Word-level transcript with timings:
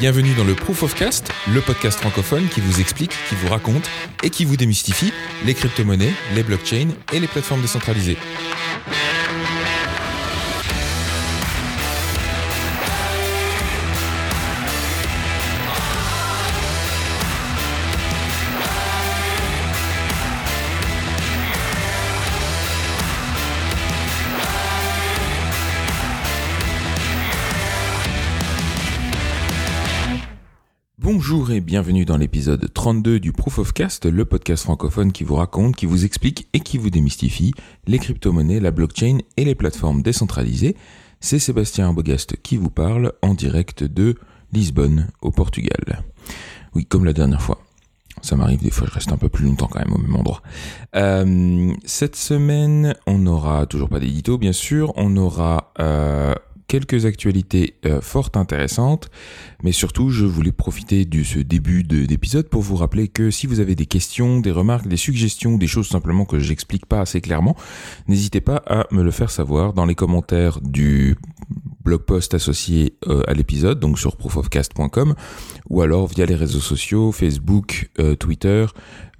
Bienvenue 0.00 0.34
dans 0.34 0.42
le 0.44 0.54
Proof 0.54 0.82
of 0.82 0.94
Cast, 0.96 1.30
le 1.46 1.60
podcast 1.60 2.00
francophone 2.00 2.48
qui 2.48 2.60
vous 2.60 2.80
explique, 2.80 3.12
qui 3.28 3.36
vous 3.36 3.48
raconte 3.48 3.88
et 4.24 4.30
qui 4.30 4.44
vous 4.44 4.56
démystifie 4.56 5.12
les 5.46 5.54
crypto-monnaies, 5.54 6.12
les 6.34 6.42
blockchains 6.42 6.88
et 7.12 7.20
les 7.20 7.28
plateformes 7.28 7.60
décentralisées. 7.62 8.16
Bienvenue 31.74 32.04
dans 32.04 32.16
l'épisode 32.16 32.72
32 32.72 33.18
du 33.18 33.32
Proof 33.32 33.58
of 33.58 33.72
Cast, 33.72 34.06
le 34.06 34.24
podcast 34.24 34.62
francophone 34.62 35.10
qui 35.10 35.24
vous 35.24 35.34
raconte, 35.34 35.74
qui 35.74 35.86
vous 35.86 36.04
explique 36.04 36.46
et 36.52 36.60
qui 36.60 36.78
vous 36.78 36.88
démystifie 36.88 37.52
les 37.88 37.98
crypto-monnaies, 37.98 38.60
la 38.60 38.70
blockchain 38.70 39.18
et 39.36 39.44
les 39.44 39.56
plateformes 39.56 40.00
décentralisées. 40.00 40.76
C'est 41.18 41.40
Sébastien 41.40 41.86
Arbogast 41.86 42.36
qui 42.44 42.58
vous 42.58 42.70
parle 42.70 43.12
en 43.22 43.34
direct 43.34 43.82
de 43.82 44.14
Lisbonne 44.52 45.08
au 45.20 45.32
Portugal. 45.32 46.04
Oui, 46.76 46.86
comme 46.86 47.04
la 47.04 47.12
dernière 47.12 47.42
fois. 47.42 47.60
Ça 48.22 48.36
m'arrive 48.36 48.62
des 48.62 48.70
fois, 48.70 48.86
je 48.86 48.92
reste 48.92 49.10
un 49.10 49.16
peu 49.16 49.28
plus 49.28 49.44
longtemps 49.44 49.66
quand 49.66 49.80
même 49.80 49.94
au 49.94 49.98
même 49.98 50.14
endroit. 50.14 50.42
Euh, 50.94 51.72
cette 51.84 52.14
semaine, 52.14 52.94
on 53.08 53.18
n'aura 53.18 53.66
toujours 53.66 53.88
pas 53.88 53.98
d'édito, 53.98 54.38
bien 54.38 54.52
sûr. 54.52 54.92
On 54.94 55.16
aura 55.16 55.72
euh, 55.80 56.34
quelques 56.66 57.06
actualités 57.06 57.74
euh, 57.86 58.00
fort 58.00 58.30
intéressantes, 58.34 59.10
mais 59.62 59.72
surtout 59.72 60.10
je 60.10 60.24
voulais 60.24 60.52
profiter 60.52 61.04
de 61.04 61.22
ce 61.22 61.38
début 61.38 61.82
d'épisode 61.82 62.48
pour 62.48 62.62
vous 62.62 62.76
rappeler 62.76 63.08
que 63.08 63.30
si 63.30 63.46
vous 63.46 63.60
avez 63.60 63.74
des 63.74 63.86
questions, 63.86 64.40
des 64.40 64.50
remarques, 64.50 64.88
des 64.88 64.96
suggestions, 64.96 65.56
des 65.58 65.66
choses 65.66 65.88
simplement 65.88 66.24
que 66.24 66.38
j'explique 66.38 66.86
pas 66.86 67.00
assez 67.00 67.20
clairement, 67.20 67.56
n'hésitez 68.08 68.40
pas 68.40 68.62
à 68.66 68.86
me 68.90 69.02
le 69.02 69.10
faire 69.10 69.30
savoir 69.30 69.72
dans 69.72 69.86
les 69.86 69.94
commentaires 69.94 70.60
du 70.60 71.16
blog 71.84 72.00
post 72.00 72.34
associé 72.34 72.96
euh, 73.06 73.22
à 73.26 73.34
l'épisode, 73.34 73.78
donc 73.78 73.98
sur 73.98 74.16
proofofcast.com, 74.16 75.14
ou 75.68 75.82
alors 75.82 76.06
via 76.06 76.26
les 76.26 76.34
réseaux 76.34 76.60
sociaux, 76.60 77.12
Facebook, 77.12 77.90
euh, 77.98 78.16
Twitter, 78.16 78.66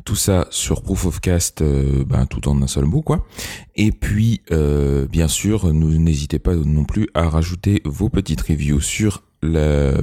tout 0.05 0.17
ça 0.17 0.47
sur 0.51 0.83
Proof 0.83 1.07
of 1.07 1.21
Cast, 1.21 1.63
euh, 1.63 2.05
ben, 2.05 2.27
tout 2.27 2.49
en 2.49 2.61
un 2.63 2.67
seul 2.67 2.85
mot, 2.85 3.03
quoi. 3.03 3.27
Et 3.75 3.91
puis, 3.91 4.43
euh, 4.51 5.07
bien 5.07 5.29
sûr, 5.29 5.73
n'hésitez 5.73 6.39
pas 6.39 6.55
non 6.55 6.85
plus 6.85 7.09
à 7.15 7.29
rajouter 7.29 7.81
vos 7.85 8.09
petites 8.09 8.43
reviews 8.43 8.81
sur 8.81 9.23
le, 9.43 9.97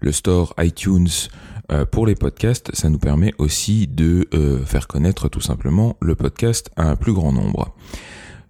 le 0.00 0.12
store 0.12 0.54
iTunes 0.58 1.08
euh, 1.70 1.84
pour 1.84 2.06
les 2.06 2.14
podcasts. 2.14 2.74
Ça 2.74 2.90
nous 2.90 2.98
permet 2.98 3.32
aussi 3.38 3.86
de 3.86 4.28
faire 4.66 4.88
connaître 4.88 5.28
tout 5.28 5.40
simplement 5.40 5.96
le 6.00 6.14
podcast 6.14 6.70
à 6.76 6.90
un 6.90 6.96
plus 6.96 7.12
grand 7.12 7.32
nombre. 7.32 7.74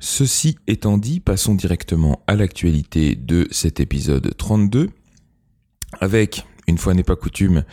Ceci 0.00 0.58
étant 0.66 0.98
dit, 0.98 1.20
passons 1.20 1.54
directement 1.54 2.22
à 2.26 2.36
l'actualité 2.36 3.14
de 3.14 3.48
cet 3.50 3.80
épisode 3.80 4.34
32 4.36 4.90
avec 6.00 6.44
une 6.66 6.78
fois 6.78 6.94
n'est 6.94 7.02
pas 7.02 7.16
coutume, 7.16 7.64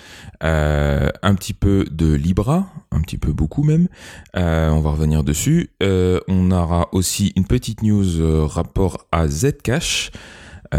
euh, 0.43 1.09
un 1.21 1.35
petit 1.35 1.53
peu 1.53 1.85
de 1.91 2.13
Libra, 2.13 2.67
un 2.91 3.01
petit 3.01 3.17
peu 3.17 3.33
beaucoup 3.33 3.63
même. 3.63 3.87
Euh, 4.35 4.69
on 4.69 4.81
va 4.81 4.91
revenir 4.91 5.23
dessus. 5.23 5.69
Euh, 5.81 6.19
on 6.27 6.51
aura 6.51 6.89
aussi 6.91 7.33
une 7.35 7.45
petite 7.45 7.83
news 7.83 8.47
rapport 8.47 9.07
à 9.11 9.27
Zcash, 9.27 10.11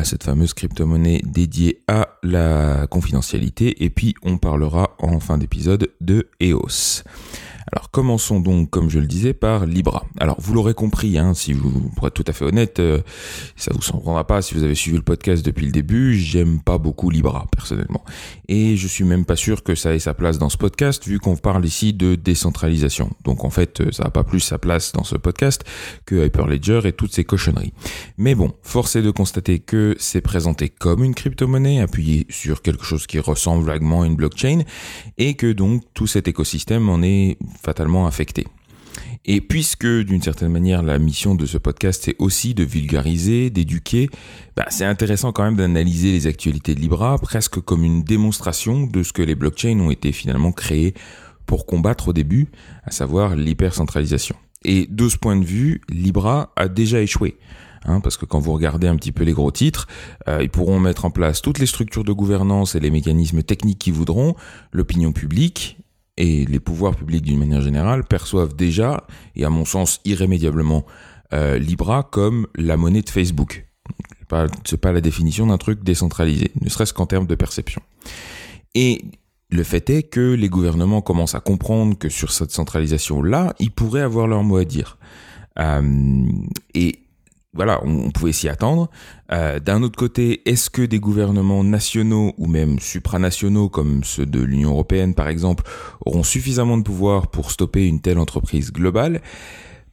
cette 0.05 0.24
fameuse 0.24 0.55
crypto-monnaie 0.55 1.20
dédiée 1.24 1.83
à 1.86 2.08
la 2.22 2.86
confidentialité. 2.86 3.84
Et 3.84 3.90
puis 3.90 4.14
on 4.22 4.38
parlera 4.38 4.96
en 4.98 5.20
fin 5.20 5.36
d'épisode 5.38 5.90
de 6.00 6.28
EOS. 6.40 7.02
Alors 7.70 7.91
commençons 7.91 8.41
donc, 8.41 8.70
comme 8.70 8.91
je 8.91 8.98
le 8.98 9.06
disais, 9.06 9.34
par 9.34 9.66
Libra. 9.66 10.05
Alors 10.18 10.40
vous 10.40 10.55
l'aurez 10.55 10.74
compris, 10.74 11.18
hein, 11.18 11.34
si 11.34 11.52
vous, 11.52 11.90
pour 11.96 12.06
être 12.06 12.14
tout 12.14 12.24
à 12.27 12.33
fait 12.33 12.45
honnête, 12.45 12.80
euh, 12.80 13.00
ça 13.56 13.73
vous 13.74 13.83
surprendra 13.83 14.27
pas 14.27 14.42
si 14.42 14.55
vous 14.55 14.62
avez 14.62 14.74
suivi 14.74 14.96
le 14.96 15.02
podcast 15.02 15.45
depuis 15.45 15.67
le 15.67 15.72
début, 15.72 16.17
j'aime 16.17 16.61
pas 16.61 16.78
beaucoup 16.78 17.11
Libra 17.11 17.46
personnellement. 17.52 18.05
Et 18.48 18.77
je 18.77 18.89
suis 18.89 19.05
même 19.05 19.24
pas 19.24 19.36
sûr 19.36 19.62
que 19.62 19.74
ça 19.74 19.95
ait 19.95 19.98
sa 19.98 20.14
place 20.14 20.39
dans 20.39 20.48
ce 20.48 20.56
podcast, 20.56 21.06
vu 21.06 21.18
qu'on 21.18 21.36
parle 21.36 21.64
ici 21.64 21.92
de 21.92 22.14
décentralisation. 22.14 23.11
Donc 23.24 23.45
en 23.45 23.51
fait, 23.51 23.80
euh, 23.80 23.92
ça 23.92 24.05
n'a 24.05 24.11
pas 24.11 24.24
plus 24.24 24.40
sa 24.40 24.58
place 24.58 24.92
dans 24.92 25.05
ce 25.05 25.17
podcast 25.17 25.64
que 26.06 26.27
Hyperledger 26.27 26.80
et 26.84 26.92
toutes 26.92 27.14
ces 27.14 27.24
cochonneries. 27.24 27.72
Mais 28.17 28.34
bon, 28.34 28.52
force 28.62 28.96
est 28.96 29.02
de 29.02 29.11
constater 29.11 29.58
que 29.58 29.96
c'est 29.98 30.20
présenté 30.20 30.68
comme 30.68 31.05
une 31.05 31.14
crypto-monnaie, 31.14 31.80
appuyée 31.80 32.27
sur 32.28 32.62
quelque 32.62 32.84
chose 32.84 33.06
qui 33.06 33.18
ressemble 33.18 33.64
vaguement 33.64 34.02
à 34.02 34.06
une 34.06 34.17
blockchain, 34.17 34.62
et 35.18 35.34
que 35.34 35.52
donc 35.52 35.83
tout 35.95 36.06
cet 36.06 36.28
écosystème 36.28 36.89
en 36.89 37.02
est 37.02 37.39
fatalement 37.61 38.07
affecté. 38.07 38.46
Et 39.24 39.40
puisque 39.40 39.86
d'une 39.86 40.20
certaine 40.20 40.51
manière 40.51 40.83
la 40.83 40.98
mission 40.98 41.35
de 41.35 41.46
ce 41.46 41.57
podcast 41.57 42.02
c'est 42.05 42.17
aussi 42.18 42.55
de 42.55 42.64
vulgariser, 42.64 43.51
d'éduquer, 43.51 44.11
bah, 44.57 44.67
c'est 44.68 44.85
intéressant 44.85 45.33
quand 45.33 45.45
même 45.45 45.57
d'analyser 45.57 46.11
les 46.11 46.27
actualités 46.27 46.74
de 46.74 46.80
Libra 46.80 47.17
presque 47.18 47.61
comme 47.61 47.85
une 47.85 48.02
démonstration 48.02 48.86
de 48.86 49.02
ce 49.02 49.13
que 49.13 49.23
les 49.23 49.36
blockchains 49.36 49.79
ont 49.79 49.90
été 49.90 50.13
finalement 50.13 50.52
créés 50.52 50.95
pour 51.46 51.67
combattre 51.67 52.08
au 52.08 52.13
début, 52.13 52.48
à 52.85 52.90
savoir 52.90 53.36
l'hypercentralisation. 53.36 54.36
Et 54.64 54.86
de 54.89 55.08
ce 55.08 55.17
point 55.17 55.36
de 55.36 55.45
vue, 55.45 55.80
Libra 55.89 56.52
a 56.57 56.69
déjà 56.69 57.01
échoué. 57.01 57.36
Hein, 57.84 58.01
parce 58.01 58.17
que 58.17 58.24
quand 58.24 58.39
vous 58.39 58.52
regardez 58.52 58.86
un 58.86 58.95
petit 58.95 59.11
peu 59.11 59.24
les 59.24 59.33
gros 59.33 59.51
titres, 59.51 59.89
euh, 60.29 60.39
ils 60.40 60.51
pourront 60.51 60.79
mettre 60.79 61.05
en 61.05 61.11
place 61.11 61.42
toutes 61.42 61.58
les 61.58 61.67
structures 61.67 62.05
de 62.05 62.13
gouvernance 62.13 62.77
et 62.77 62.80
les 62.80 62.90
mécanismes 62.90 63.42
techniques 63.42 63.80
qu'ils 63.80 63.92
voudront, 63.92 64.36
l'opinion 64.73 65.13
publique 65.13 65.79
et 66.17 66.45
les 66.45 66.61
pouvoirs 66.61 66.95
publics 66.95 67.24
d'une 67.24 67.39
manière 67.39 67.61
générale 67.62 68.05
perçoivent 68.05 68.55
déjà, 68.55 69.06
et 69.34 69.45
à 69.45 69.50
mon 69.50 69.64
sens 69.64 70.00
irrémédiablement, 70.05 70.84
euh, 71.33 71.58
Libra 71.58 72.02
comme 72.02 72.46
la 72.56 72.77
monnaie 72.77 73.02
de 73.02 73.11
Facebook. 73.11 73.67
Ce 74.30 74.74
n'est 74.74 74.78
pas 74.78 74.92
la 74.92 75.02
définition 75.02 75.46
d'un 75.46 75.58
truc 75.58 75.83
décentralisé, 75.83 76.52
ne 76.61 76.68
serait-ce 76.68 76.95
qu'en 76.95 77.06
termes 77.06 77.27
de 77.27 77.34
perception. 77.34 77.83
Et 78.74 79.02
le 79.51 79.62
fait 79.62 79.90
est 79.90 80.05
que 80.05 80.33
les 80.33 80.48
gouvernements 80.48 81.02
commencent 81.02 81.34
à 81.34 81.40
comprendre 81.40 81.98
que 81.98 82.08
sur 82.08 82.33
cette 82.33 82.51
centralisation-là, 82.51 83.55
ils 83.58 83.70
pourraient 83.70 84.01
avoir 84.01 84.27
leur 84.27 84.42
mot 84.42 84.56
à 84.56 84.64
dire. 84.64 84.96
Euh, 85.58 85.83
et 86.74 87.01
voilà, 87.55 87.80
on, 87.85 88.11
pouvait 88.11 88.33
s'y 88.33 88.48
attendre. 88.48 88.90
Euh, 89.30 89.61
d'un 89.61 89.83
autre 89.83 89.98
côté, 89.98 90.48
est-ce 90.48 90.70
que 90.70 90.80
des 90.80 91.01
gouvernements 91.01 91.63
nationaux 91.63 92.33
ou 92.39 92.46
même 92.46 92.79
supranationaux 92.79 93.68
comme 93.68 94.05
ceux 94.05 94.24
de 94.24 94.40
l'Union 94.40 94.70
européenne 94.70 95.14
par 95.14 95.29
exemple 95.29 95.64
auront 96.07 96.23
suffisamment 96.23 96.79
de 96.79 96.83
pouvoir 96.83 97.29
pour 97.29 97.51
stopper 97.51 97.86
une 97.86 98.01
telle 98.01 98.18
entreprise 98.18 98.73
globale? 98.73 99.20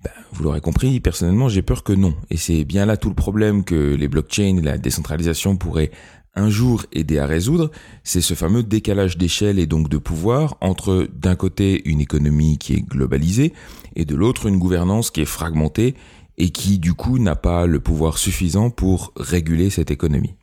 Ben, 0.01 0.11
vous 0.31 0.43
l'aurez 0.43 0.61
compris, 0.61 1.01
personnellement, 1.01 1.49
j'ai 1.49 1.61
peur 1.61 1.83
que 1.83 1.91
non. 1.91 2.15
Et 2.29 2.37
c'est 2.37 2.63
bien 2.63 2.85
là 2.85 2.95
tout 2.95 3.09
le 3.09 3.15
problème 3.15 3.65
que 3.65 3.93
les 3.93 4.07
blockchains 4.07 4.57
et 4.57 4.61
la 4.61 4.77
décentralisation 4.77 5.57
pourraient 5.57 5.91
un 6.35 6.49
jour 6.49 6.85
aider 6.93 7.19
à 7.19 7.25
résoudre, 7.25 7.71
c'est 8.03 8.21
ce 8.21 8.33
fameux 8.33 8.63
décalage 8.63 9.17
d'échelle 9.17 9.59
et 9.59 9.67
donc 9.67 9.89
de 9.89 9.97
pouvoir 9.97 10.55
entre 10.61 11.07
d'un 11.13 11.35
côté 11.35 11.81
une 11.89 11.99
économie 11.99 12.57
qui 12.57 12.75
est 12.75 12.81
globalisée 12.81 13.51
et 13.95 14.05
de 14.05 14.15
l'autre 14.15 14.45
une 14.45 14.57
gouvernance 14.57 15.11
qui 15.11 15.21
est 15.21 15.25
fragmentée 15.25 15.95
et 16.39 16.49
qui 16.49 16.79
du 16.79 16.93
coup 16.93 17.19
n'a 17.19 17.35
pas 17.35 17.65
le 17.65 17.79
pouvoir 17.79 18.17
suffisant 18.17 18.69
pour 18.69 19.13
réguler 19.17 19.69
cette 19.69 19.91
économie. 19.91 20.35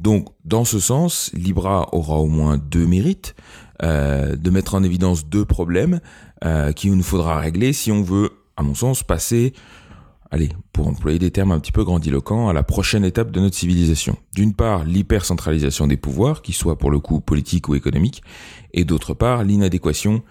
Donc 0.00 0.28
dans 0.44 0.64
ce 0.64 0.80
sens, 0.80 1.30
Libra 1.34 1.88
aura 1.92 2.16
au 2.16 2.26
moins 2.26 2.58
deux 2.58 2.86
mérites, 2.86 3.34
euh, 3.82 4.34
de 4.34 4.50
mettre 4.50 4.74
en 4.74 4.82
évidence 4.82 5.26
deux 5.26 5.44
problèmes 5.44 6.00
euh, 6.44 6.72
qu'il 6.72 6.92
nous 6.94 7.02
faudra 7.02 7.38
régler 7.38 7.72
si 7.72 7.92
on 7.92 8.02
veut, 8.02 8.30
à 8.56 8.62
mon 8.62 8.74
sens, 8.74 9.02
passer, 9.02 9.52
allez, 10.30 10.48
pour 10.72 10.88
employer 10.88 11.18
des 11.18 11.30
termes 11.30 11.52
un 11.52 11.60
petit 11.60 11.72
peu 11.72 11.84
grandiloquents, 11.84 12.48
à 12.48 12.52
la 12.52 12.62
prochaine 12.62 13.04
étape 13.04 13.30
de 13.30 13.40
notre 13.40 13.56
civilisation. 13.56 14.16
D'une 14.34 14.54
part, 14.54 14.84
l'hypercentralisation 14.84 15.86
des 15.86 15.96
pouvoirs, 15.96 16.42
qu'ils 16.42 16.54
soient 16.54 16.78
pour 16.78 16.90
le 16.90 16.98
coup 16.98 17.20
politiques 17.20 17.68
ou 17.68 17.74
économiques, 17.74 18.22
et 18.72 18.84
d'autre 18.84 19.14
part, 19.14 19.44
l'inadéquation 19.44 20.22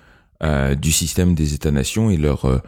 euh, 0.43 0.75
du 0.75 0.91
système 0.91 1.33
des 1.33 1.53
États-nations 1.53 2.09
et 2.09 2.17
leur 2.17 2.45
euh, 2.45 2.59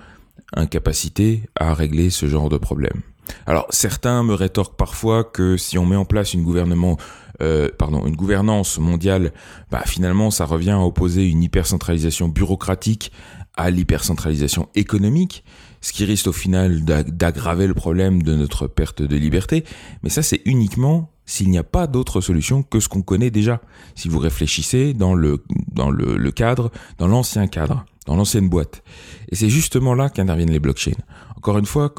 incapacité 0.54 1.44
à 1.56 1.74
régler 1.74 2.10
ce 2.10 2.28
genre 2.28 2.50
de 2.50 2.58
problème. 2.58 3.02
Alors 3.46 3.68
certains 3.70 4.24
me 4.24 4.34
rétorquent 4.34 4.78
parfois 4.78 5.24
que 5.24 5.58
si 5.58 5.78
on 5.78 5.86
met 5.86 5.96
en 5.96 6.06
place 6.06 6.34
une 6.34 6.44
gouvernement 6.44 6.98
euh, 7.42 7.70
pardon, 7.78 8.06
une 8.06 8.16
gouvernance 8.16 8.80
mondiale, 8.80 9.32
bah, 9.72 9.84
finalement 9.86 10.30
ça 10.30 10.46
revient 10.46 10.72
à 10.72 10.80
opposer 10.80 11.28
une 11.28 11.42
hypercentralisation 11.42 12.28
bureaucratique 12.28 13.12
à 13.56 13.70
l'hypercentralisation 13.70 14.68
économique, 14.76 15.44
ce 15.82 15.94
qui 15.94 16.06
risque 16.06 16.28
au 16.28 16.34
final 16.34 16.84
d'aggraver 16.84 17.68
le 17.68 17.74
problème 17.74 18.24
de 18.24 18.36
notre 18.36 18.68
perte 18.68 19.02
de 19.02 19.16
liberté. 19.16 19.64
Mais 20.04 20.10
ça 20.10 20.22
c'est 20.22 20.42
uniquement 20.46 21.12
s'il 21.26 21.50
n'y 21.50 21.58
a 21.58 21.64
pas 21.64 21.88
d'autre 21.88 22.22
solution 22.22 22.64
que 22.64 22.80
ce 22.80 22.90
qu'on 22.90 23.04
connaît 23.04 23.32
déjà. 23.32 23.62
Si 23.96 24.10
vous 24.10 24.20
réfléchissez 24.20 24.94
dans 24.94 25.14
le, 25.14 25.44
dans 25.72 25.92
le 25.92 26.32
cadre, 26.32 26.72
dans 26.98 27.08
l'ancien 27.08 27.48
cadre 27.48 27.86
dans 28.10 28.16
l'ancienne 28.16 28.50
boîte. 28.50 28.82
Et 29.32 29.36
c'est 29.36 29.50
justement 29.50 29.94
là 29.94 30.10
qu'interviennent 30.10 30.50
les 30.50 30.60
blockchains. 30.60 30.98
Encore 31.38 31.60
une 31.60 31.68
fois, 31.68 31.94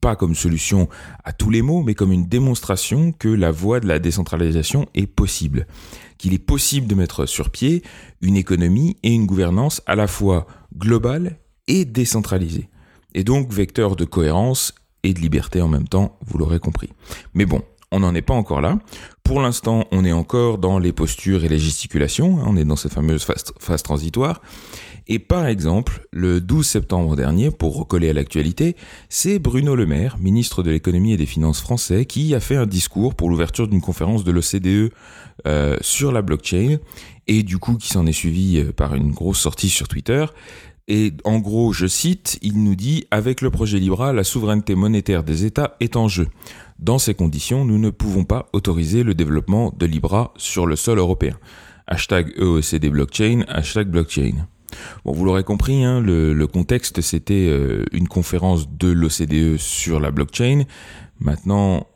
pas 0.00 0.16
comme 0.16 0.34
solution 0.34 0.88
à 1.22 1.32
tous 1.32 1.48
les 1.48 1.62
maux, 1.62 1.84
mais 1.84 1.94
comme 1.94 2.10
une 2.10 2.26
démonstration 2.26 3.12
que 3.12 3.28
la 3.28 3.52
voie 3.52 3.78
de 3.78 3.86
la 3.86 4.00
décentralisation 4.00 4.86
est 4.94 5.06
possible. 5.06 5.68
Qu'il 6.18 6.34
est 6.34 6.40
possible 6.40 6.88
de 6.88 6.96
mettre 6.96 7.26
sur 7.26 7.50
pied 7.50 7.84
une 8.20 8.36
économie 8.36 8.96
et 9.04 9.12
une 9.12 9.26
gouvernance 9.26 9.80
à 9.86 9.94
la 9.94 10.08
fois 10.08 10.48
globale 10.76 11.38
et 11.68 11.84
décentralisée. 11.84 12.68
Et 13.14 13.22
donc 13.22 13.52
vecteur 13.52 13.94
de 13.94 14.04
cohérence 14.04 14.74
et 15.04 15.14
de 15.14 15.20
liberté 15.20 15.62
en 15.62 15.68
même 15.68 15.86
temps, 15.86 16.18
vous 16.26 16.36
l'aurez 16.36 16.58
compris. 16.58 16.90
Mais 17.32 17.46
bon, 17.46 17.62
on 17.92 18.00
n'en 18.00 18.12
est 18.16 18.22
pas 18.22 18.34
encore 18.34 18.60
là. 18.60 18.80
Pour 19.22 19.40
l'instant, 19.40 19.84
on 19.92 20.04
est 20.04 20.12
encore 20.12 20.58
dans 20.58 20.80
les 20.80 20.92
postures 20.92 21.44
et 21.44 21.48
les 21.48 21.60
gesticulations, 21.60 22.40
hein, 22.40 22.46
on 22.48 22.56
est 22.56 22.64
dans 22.64 22.74
cette 22.74 22.92
fameuse 22.92 23.24
phase, 23.24 23.82
transitoire. 23.84 24.42
Et 25.06 25.18
par 25.18 25.46
exemple, 25.46 26.06
le 26.12 26.40
12 26.40 26.66
septembre 26.66 27.14
dernier, 27.14 27.50
pour 27.50 27.76
recoller 27.76 28.08
à 28.08 28.14
l'actualité, 28.14 28.74
c'est 29.10 29.38
Bruno 29.38 29.74
Le 29.74 29.84
Maire, 29.84 30.16
ministre 30.18 30.62
de 30.62 30.70
l'économie 30.70 31.12
et 31.12 31.18
des 31.18 31.26
finances 31.26 31.60
français, 31.60 32.06
qui 32.06 32.34
a 32.34 32.40
fait 32.40 32.56
un 32.56 32.66
discours 32.66 33.14
pour 33.14 33.28
l'ouverture 33.28 33.68
d'une 33.68 33.82
conférence 33.82 34.24
de 34.24 34.32
l'OCDE 34.32 34.92
euh, 35.46 35.76
sur 35.82 36.10
la 36.10 36.22
blockchain, 36.22 36.78
et 37.26 37.42
du 37.42 37.58
coup 37.58 37.76
qui 37.76 37.88
s'en 37.88 38.06
est 38.06 38.12
suivi 38.12 38.58
euh, 38.58 38.72
par 38.72 38.94
une 38.94 39.10
grosse 39.10 39.40
sortie 39.40 39.68
sur 39.68 39.88
Twitter. 39.88 40.24
Et 40.88 41.12
en 41.24 41.38
gros, 41.38 41.72
je 41.72 41.86
cite, 41.86 42.38
il 42.42 42.62
nous 42.62 42.74
dit, 42.74 43.06
avec 43.10 43.40
le 43.40 43.50
projet 43.50 43.78
Libra, 43.78 44.12
la 44.12 44.24
souveraineté 44.24 44.74
monétaire 44.74 45.22
des 45.22 45.44
États 45.44 45.76
est 45.80 45.96
en 45.96 46.08
jeu. 46.08 46.28
Dans 46.78 46.98
ces 46.98 47.14
conditions, 47.14 47.64
nous 47.64 47.78
ne 47.78 47.90
pouvons 47.90 48.24
pas 48.24 48.48
autoriser 48.52 49.02
le 49.02 49.14
développement 49.14 49.72
de 49.76 49.86
Libra 49.86 50.32
sur 50.36 50.66
le 50.66 50.76
sol 50.76 50.98
européen. 50.98 51.38
Hashtag 51.86 52.32
EOCD 52.38 52.90
blockchain, 52.90 53.44
hashtag 53.48 53.88
blockchain. 53.88 54.46
Bon, 55.04 55.12
vous 55.12 55.24
l'aurez 55.24 55.44
compris, 55.44 55.84
hein, 55.84 56.00
le, 56.00 56.46
contexte 56.46 57.00
c'était 57.00 57.46
euh, 57.48 57.84
une 57.92 58.08
conférence 58.08 58.68
de 58.68 58.88
l'OCDE 58.88 59.56
sur 59.58 60.00
la 60.00 60.10
blockchain. 60.10 60.64
Maintenant, 61.20 61.86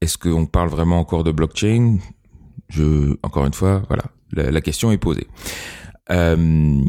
est-ce 0.00 0.18
qu'on 0.18 0.46
parle 0.46 0.68
vraiment 0.68 0.98
encore 0.98 1.24
de 1.24 1.32
blockchain? 1.32 1.98
Je, 2.68 3.16
encore 3.22 3.46
une 3.46 3.54
fois, 3.54 3.82
voilà, 3.88 4.04
la, 4.32 4.60
question 4.60 4.92
est 4.92 4.98
posée. 4.98 5.26
Euh, 6.10 6.84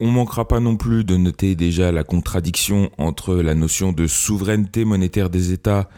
on 0.00 0.10
manquera 0.10 0.48
pas 0.48 0.60
non 0.60 0.76
plus 0.76 1.04
de 1.04 1.16
noter 1.16 1.54
déjà 1.54 1.92
la 1.92 2.02
contradiction 2.02 2.90
entre 2.98 3.36
la 3.36 3.54
notion 3.54 3.92
de 3.92 4.06
souveraineté 4.06 4.84
monétaire 4.84 5.30
des 5.30 5.52
États 5.52 5.88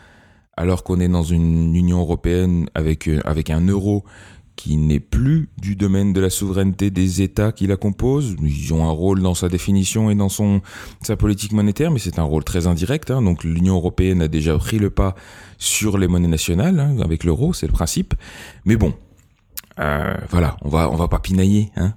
alors 0.57 0.85
qu'on 0.85 1.01
est 1.01 1.09
dans 1.09 1.23
une 1.23 1.75
Union 1.75 2.01
européenne 2.01 2.69
avec, 2.75 3.09
euh, 3.09 3.21
avec 3.25 3.51
un 3.51 3.61
euro 3.67 4.05
qui 4.57 4.79
n'est 4.79 5.01
plus 5.01 5.51
du 5.59 5.77
domaine 5.77 6.13
de 6.13 6.21
la 6.21 6.31
souveraineté 6.31 6.91
des 6.91 7.23
États 7.23 7.53
qui 7.53 7.67
la 7.67 7.77
composent. 7.77 8.37
Ils 8.43 8.73
ont 8.73 8.89
un 8.89 8.91
rôle 8.91 9.21
dans 9.21 9.35
sa 9.35 9.49
définition 9.49 10.11
et 10.11 10.15
dans 10.15 10.31
son, 10.31 10.63
sa 11.03 11.17
politique 11.17 11.53
monétaire, 11.53 11.91
mais 11.91 11.99
c'est 11.99 12.19
un 12.19 12.25
rôle 12.25 12.43
très 12.43 12.67
indirect. 12.67 13.11
Hein. 13.11 13.23
Donc 13.23 13.45
l'Union 13.45 13.77
européenne 13.77 14.23
a 14.23 14.29
déjà 14.29 14.57
pris 14.57 14.79
le 14.79 14.91
pas 14.91 15.15
sur 15.59 15.99
les 15.99 16.09
monnaies 16.09 16.29
nationales 16.29 16.81
hein, 16.81 16.97
avec 17.03 17.23
l'euro, 17.23 17.53
c'est 17.53 17.67
le 17.67 17.73
principe. 17.73 18.15
Mais 18.65 18.77
bon, 18.77 18.95
euh, 19.79 20.17
voilà, 20.31 20.57
on 20.63 20.71
va 20.71 20.91
on 20.91 20.97
va 20.97 21.09
pas 21.09 21.19
pinailler. 21.19 21.71
Hein. 21.77 21.93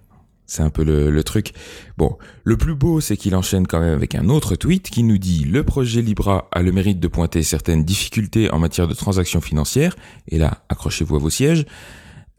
C'est 0.49 0.63
un 0.63 0.71
peu 0.71 0.83
le, 0.83 1.23
truc. 1.23 1.53
Bon, 1.95 2.17
le 2.43 2.57
plus 2.57 2.73
beau, 2.73 3.01
c'est 3.01 3.15
qu'il 3.17 3.35
enchaîne 3.35 3.67
quand 3.67 3.79
même 3.79 3.93
avec 3.93 4.15
un 4.15 4.29
autre 4.29 4.55
tweet 4.55 4.89
qui 4.89 5.03
nous 5.03 5.19
dit 5.19 5.43
le 5.43 5.63
projet 5.63 6.01
Libra 6.01 6.49
a 6.51 6.63
le 6.63 6.71
mérite 6.71 6.99
de 6.99 7.07
pointer 7.07 7.43
certaines 7.43 7.83
difficultés 7.83 8.51
en 8.51 8.57
matière 8.57 8.87
de 8.87 8.95
transactions 8.95 9.41
financières. 9.41 9.95
Et 10.27 10.39
là, 10.39 10.63
accrochez-vous 10.69 11.17
à 11.17 11.19
vos 11.19 11.29
sièges. 11.29 11.67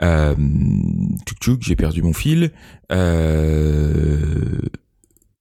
Euh, 0.02 0.34
tchouk 1.40 1.62
j'ai 1.62 1.76
perdu 1.76 2.02
mon 2.02 2.12
fil. 2.12 2.52
Euh, 2.92 4.60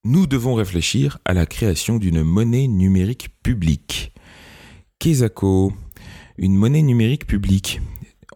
nous 0.03 0.27
devons 0.27 0.53
réfléchir 0.53 1.19
à 1.25 1.33
la 1.33 1.45
création 1.45 1.97
d'une 1.97 2.23
monnaie 2.23 2.67
numérique 2.67 3.29
publique. 3.43 4.13
Kezako, 4.99 5.73
une 6.37 6.55
monnaie 6.55 6.81
numérique 6.81 7.25
publique 7.25 7.81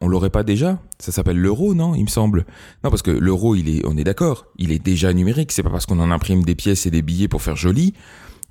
on 0.04 0.10
l'aurait 0.10 0.30
pas 0.30 0.44
déjà? 0.44 0.82
Ça 1.00 1.14
s'appelle 1.14 1.38
l'euro, 1.38 1.74
non 1.74 1.96
Il 1.96 2.04
me 2.04 2.10
semble? 2.10 2.46
Non, 2.84 2.90
parce 2.90 3.02
que 3.02 3.10
l'euro, 3.10 3.56
il 3.56 3.70
est, 3.70 3.86
on 3.86 3.96
est 3.96 4.04
d'accord, 4.04 4.48
il 4.58 4.74
est 4.74 4.84
déjà 4.84 5.14
numérique. 5.14 5.54
C'est 5.54 5.64
pas 5.64 5.70
parce 5.70 5.86
qu'on 5.86 6.00
en 6.00 6.12
imprime 6.12 6.44
des 6.44 6.56
pièces 6.56 6.86
et 6.86 6.92
des 6.92 7.02
billets 7.02 7.30
pour 7.30 7.42
faire 7.42 7.56
joli 7.56 7.94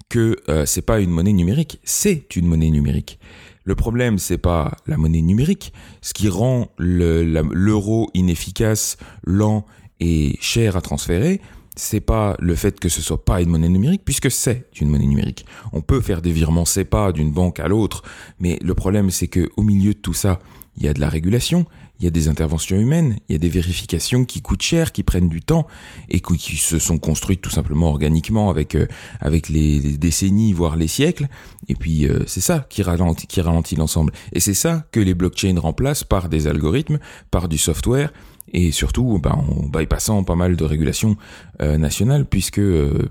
que 0.09 0.37
euh, 0.49 0.65
c'est 0.65 0.83
pas 0.83 1.01
une 1.01 1.11
monnaie 1.11 1.35
numérique. 1.35 1.79
C'est 1.85 2.37
une 2.37 2.47
monnaie 2.47 2.71
numérique. 2.71 3.19
Le 3.65 3.75
problème, 3.75 4.19
c'est 4.19 4.39
pas 4.39 4.77
la 4.87 4.97
monnaie 4.97 5.23
numérique. 5.23 5.73
Ce 6.01 6.13
qui 6.13 6.29
rend 6.29 6.69
l'euro 6.79 8.11
inefficace, 8.15 8.97
lent 9.25 9.65
et 10.01 10.37
cher 10.41 10.77
à 10.77 10.81
transférer, 10.81 11.41
c'est 11.77 12.01
pas 12.01 12.37
le 12.39 12.55
fait 12.55 12.79
que 12.79 12.89
ce 12.89 13.01
soit 13.01 13.25
pas 13.25 13.41
une 13.41 13.49
monnaie 13.49 13.69
numérique, 13.69 14.03
puisque 14.05 14.31
c'est 14.31 14.67
une 14.81 14.89
monnaie 14.89 15.07
numérique. 15.07 15.47
On 15.73 15.81
peut 15.81 16.01
faire 16.01 16.23
des 16.23 16.33
virements 16.33 16.65
SEPA 16.65 17.13
d'une 17.13 17.31
banque 17.31 17.61
à 17.61 17.69
l'autre, 17.69 18.03
mais 18.41 18.59
le 18.63 18.75
problème, 18.75 19.11
c'est 19.11 19.29
que 19.29 19.49
au 19.57 19.63
milieu 19.63 19.95
de 19.95 19.99
tout 19.99 20.13
ça, 20.13 20.39
il 20.77 20.85
y 20.85 20.89
a 20.89 20.95
de 20.95 21.01
la 21.01 21.09
régulation, 21.09 21.67
il 22.03 22.07
y 22.07 22.09
a 22.09 22.11
des 22.11 22.27
interventions 22.27 22.77
humaines, 22.77 23.17
il 23.29 23.33
y 23.33 23.37
a 23.37 23.39
des 23.39 23.49
vérifications 23.49 24.25
qui 24.25 24.43
coûtent 24.43 24.63
cher, 24.63 24.91
qui 24.91 25.05
prennent 25.05 25.29
du 25.29 25.41
temps 25.41 25.69
et 26.09 26.19
qui 26.19 26.57
se 26.57 26.81
sont 26.81 26.99
construites 26.99 27.41
tout 27.41 27.51
simplement 27.51 27.89
organiquement 27.91 28.51
avec 28.51 28.75
euh, 28.75 28.89
avec 29.21 29.49
les, 29.49 29.79
décennies 29.99 30.53
voire 30.53 30.75
les 30.75 30.89
siècles. 30.89 31.29
Et 31.69 31.77
puis 31.77 32.09
euh, 32.09 32.25
c'est 32.27 32.41
ça 32.41 32.67
qui 32.69 32.83
ralentit 32.83 33.29
qui 33.29 33.41
ralentit 33.41 33.77
l'ensemble. 33.77 34.13
Et 34.33 34.41
c'est 34.41 34.53
ça 34.55 34.85
que 34.91 34.99
les 34.99 35.15
blockchains 35.15 35.61
remplacent 35.61 36.03
par 36.03 36.29
des 36.29 36.49
algorithmes, 36.49 36.99
par 37.31 37.49
du 37.49 37.57
software 37.57 38.13
et 38.53 38.73
surtout 38.73 39.21
ben, 39.23 39.31
en 39.31 39.69
bypassant 39.69 40.25
pas 40.25 40.35
mal 40.35 40.57
de 40.57 40.65
régulations 40.65 41.17
euh, 41.63 41.79
nationales 41.79 42.25
puisque 42.25 42.61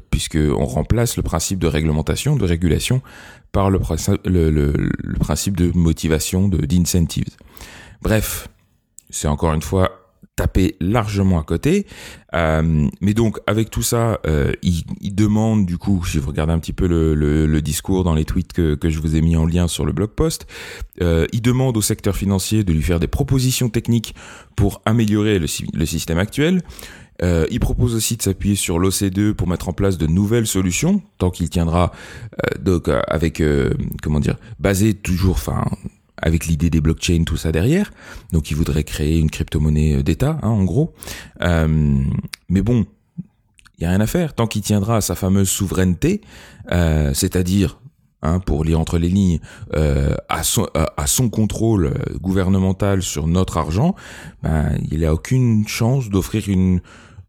puisque 0.09 0.37
on 0.37 0.65
remplace 0.65 1.15
le 1.15 1.23
principe 1.23 1.59
de 1.59 1.67
réglementation, 1.67 2.35
de 2.35 2.43
régulation 2.45 3.01
par 3.53 3.69
le, 3.69 3.79
le, 4.25 5.19
principe 5.19 5.55
de 5.55 5.71
motivation, 5.77 6.49
de 6.49 6.57
d'incentives. 6.65 7.35
Bref, 8.01 8.47
c'est 9.11 9.27
encore 9.27 9.53
une 9.53 9.61
fois 9.61 9.91
tapé 10.35 10.75
largement 10.79 11.39
à 11.39 11.43
côté. 11.43 11.85
Euh, 12.33 12.87
mais 13.01 13.13
donc 13.13 13.39
avec 13.47 13.69
tout 13.69 13.83
ça, 13.83 14.19
euh, 14.25 14.53
il, 14.63 14.83
il, 15.01 15.13
demande 15.13 15.65
du 15.65 15.77
coup, 15.77 16.03
si 16.05 16.17
vous 16.17 16.29
regardez 16.29 16.53
un 16.53 16.59
petit 16.59 16.73
peu 16.73 16.87
le, 16.87 17.13
le, 17.13 17.45
le 17.45 17.61
discours 17.61 18.03
dans 18.03 18.13
les 18.13 18.25
tweets 18.25 18.53
que, 18.53 18.75
que, 18.75 18.89
je 18.89 18.99
vous 18.99 19.15
ai 19.15 19.21
mis 19.21 19.35
en 19.35 19.45
lien 19.45 19.67
sur 19.67 19.85
le 19.85 19.91
blog 19.91 20.11
post, 20.11 20.47
euh, 21.01 21.27
il 21.33 21.41
demande 21.41 21.75
au 21.75 21.81
secteur 21.81 22.15
financier 22.15 22.63
de 22.63 22.71
lui 22.71 22.81
faire 22.81 22.99
des 22.99 23.07
propositions 23.07 23.69
techniques 23.69 24.15
pour 24.55 24.81
améliorer 24.85 25.37
le, 25.37 25.47
le 25.73 25.85
système 25.85 26.17
actuel. 26.17 26.61
Euh, 27.23 27.45
il 27.51 27.59
propose 27.59 27.93
aussi 27.93 28.17
de 28.17 28.21
s'appuyer 28.21 28.55
sur 28.55 28.79
l'OCDE 28.79 29.33
pour 29.33 29.47
mettre 29.47 29.69
en 29.69 29.73
place 29.73 29.97
de 29.97 30.07
nouvelles 30.07 30.47
solutions, 30.47 31.01
tant 31.17 31.29
qu'il 31.29 31.49
tiendra 31.49 31.91
euh, 32.43 32.57
donc 32.59 32.87
euh, 32.87 33.01
avec 33.07 33.43
comment 34.01 34.19
dire, 34.19 34.37
basé 34.59 34.93
toujours, 34.93 35.35
enfin 35.35 35.65
avec 36.21 36.45
l'idée 36.45 36.69
des 36.69 36.81
blockchains, 36.81 37.23
tout 37.25 37.37
ça 37.37 37.51
derrière. 37.51 37.91
Donc 38.31 38.51
il 38.51 38.55
voudrait 38.55 38.83
créer 38.83 39.19
une 39.19 39.29
crypto-monnaie 39.29 40.03
d'État, 40.03 40.39
hein, 40.41 40.49
en 40.49 40.63
gros. 40.63 40.93
mais 41.39 42.61
bon, 42.61 42.85
il 43.77 43.83
y 43.83 43.85
a 43.85 43.89
rien 43.89 44.01
à 44.01 44.07
faire 44.07 44.33
tant 44.33 44.47
qu'il 44.47 44.61
tiendra 44.61 44.97
à 44.97 45.01
sa 45.01 45.15
fameuse 45.15 45.49
souveraineté, 45.49 46.21
c'est-à-dire 46.69 47.77
Hein, 48.23 48.39
pour 48.39 48.63
lire 48.63 48.79
entre 48.79 48.99
les 48.99 49.09
lignes, 49.09 49.39
à, 49.73 50.43
son, 50.43 50.67
à, 50.75 51.07
son 51.07 51.27
contrôle 51.29 51.95
gouvernemental 52.21 53.01
sur 53.01 53.25
notre 53.25 53.57
argent, 53.57 53.95
ben, 54.43 54.77
il 54.91 54.99
n'a 54.99 55.11
aucune 55.11 55.67
chance 55.67 56.07
d'offrir 56.09 56.47
une, 56.47 56.81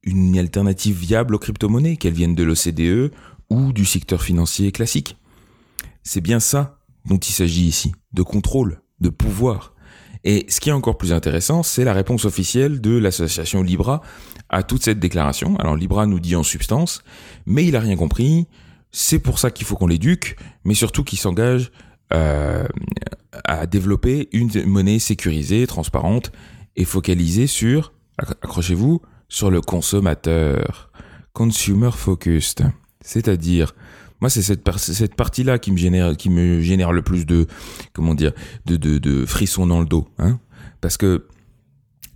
une 0.02 0.38
alternative 0.38 0.96
viable 0.96 1.34
aux 1.34 1.38
crypto-monnaies, 1.38 1.96
qu'elles 1.96 2.12
viennent 2.12 2.34
de 2.34 2.42
l'OCDE 2.42 3.12
ou 3.50 3.72
du 3.72 3.84
secteur 3.84 4.22
financier 4.22 4.72
classique. 4.72 5.16
C'est 6.02 6.20
bien 6.20 6.40
ça 6.40 6.78
dont 7.06 7.18
il 7.18 7.32
s'agit 7.32 7.64
ici, 7.64 7.92
de 8.12 8.22
contrôle, 8.22 8.82
de 9.00 9.08
pouvoir. 9.08 9.74
Et 10.24 10.46
ce 10.48 10.60
qui 10.60 10.68
est 10.68 10.72
encore 10.72 10.98
plus 10.98 11.12
intéressant, 11.12 11.62
c'est 11.62 11.84
la 11.84 11.92
réponse 11.92 12.24
officielle 12.24 12.80
de 12.80 12.96
l'association 12.96 13.62
Libra 13.62 14.02
à 14.48 14.62
toute 14.62 14.84
cette 14.84 15.00
déclaration. 15.00 15.56
Alors 15.56 15.76
Libra 15.76 16.06
nous 16.06 16.20
dit 16.20 16.36
en 16.36 16.44
substance, 16.44 17.02
mais 17.46 17.64
il 17.66 17.74
a 17.74 17.80
rien 17.80 17.96
compris, 17.96 18.46
c'est 18.92 19.18
pour 19.18 19.38
ça 19.38 19.50
qu'il 19.50 19.66
faut 19.66 19.74
qu'on 19.74 19.86
l'éduque, 19.86 20.36
mais 20.64 20.74
surtout 20.74 21.02
qu'il 21.02 21.18
s'engage 21.18 21.72
euh, 22.12 22.66
à 23.44 23.66
développer 23.66 24.28
une 24.32 24.50
monnaie 24.66 24.98
sécurisée, 24.98 25.66
transparente 25.66 26.30
et 26.76 26.84
focalisée 26.84 27.46
sur, 27.46 27.92
accrochez-vous, 28.18 29.00
sur 29.28 29.50
le 29.50 29.60
consommateur, 29.60 30.92
consumer 31.32 31.90
focused. 31.90 32.66
C'est-à-dire, 33.00 33.74
moi, 34.22 34.30
c'est 34.30 34.40
cette, 34.40 34.62
partie-là 35.16 35.58
qui 35.58 35.72
me 35.72 35.76
génère, 35.76 36.92
le 36.92 37.02
plus 37.02 37.26
de, 37.26 37.48
comment 37.92 38.14
dire, 38.14 38.30
de, 38.66 38.76
de, 38.76 39.26
frissons 39.26 39.66
dans 39.66 39.80
le 39.80 39.84
dos, 39.84 40.06
hein. 40.20 40.38
Parce 40.80 40.96
que 40.96 41.26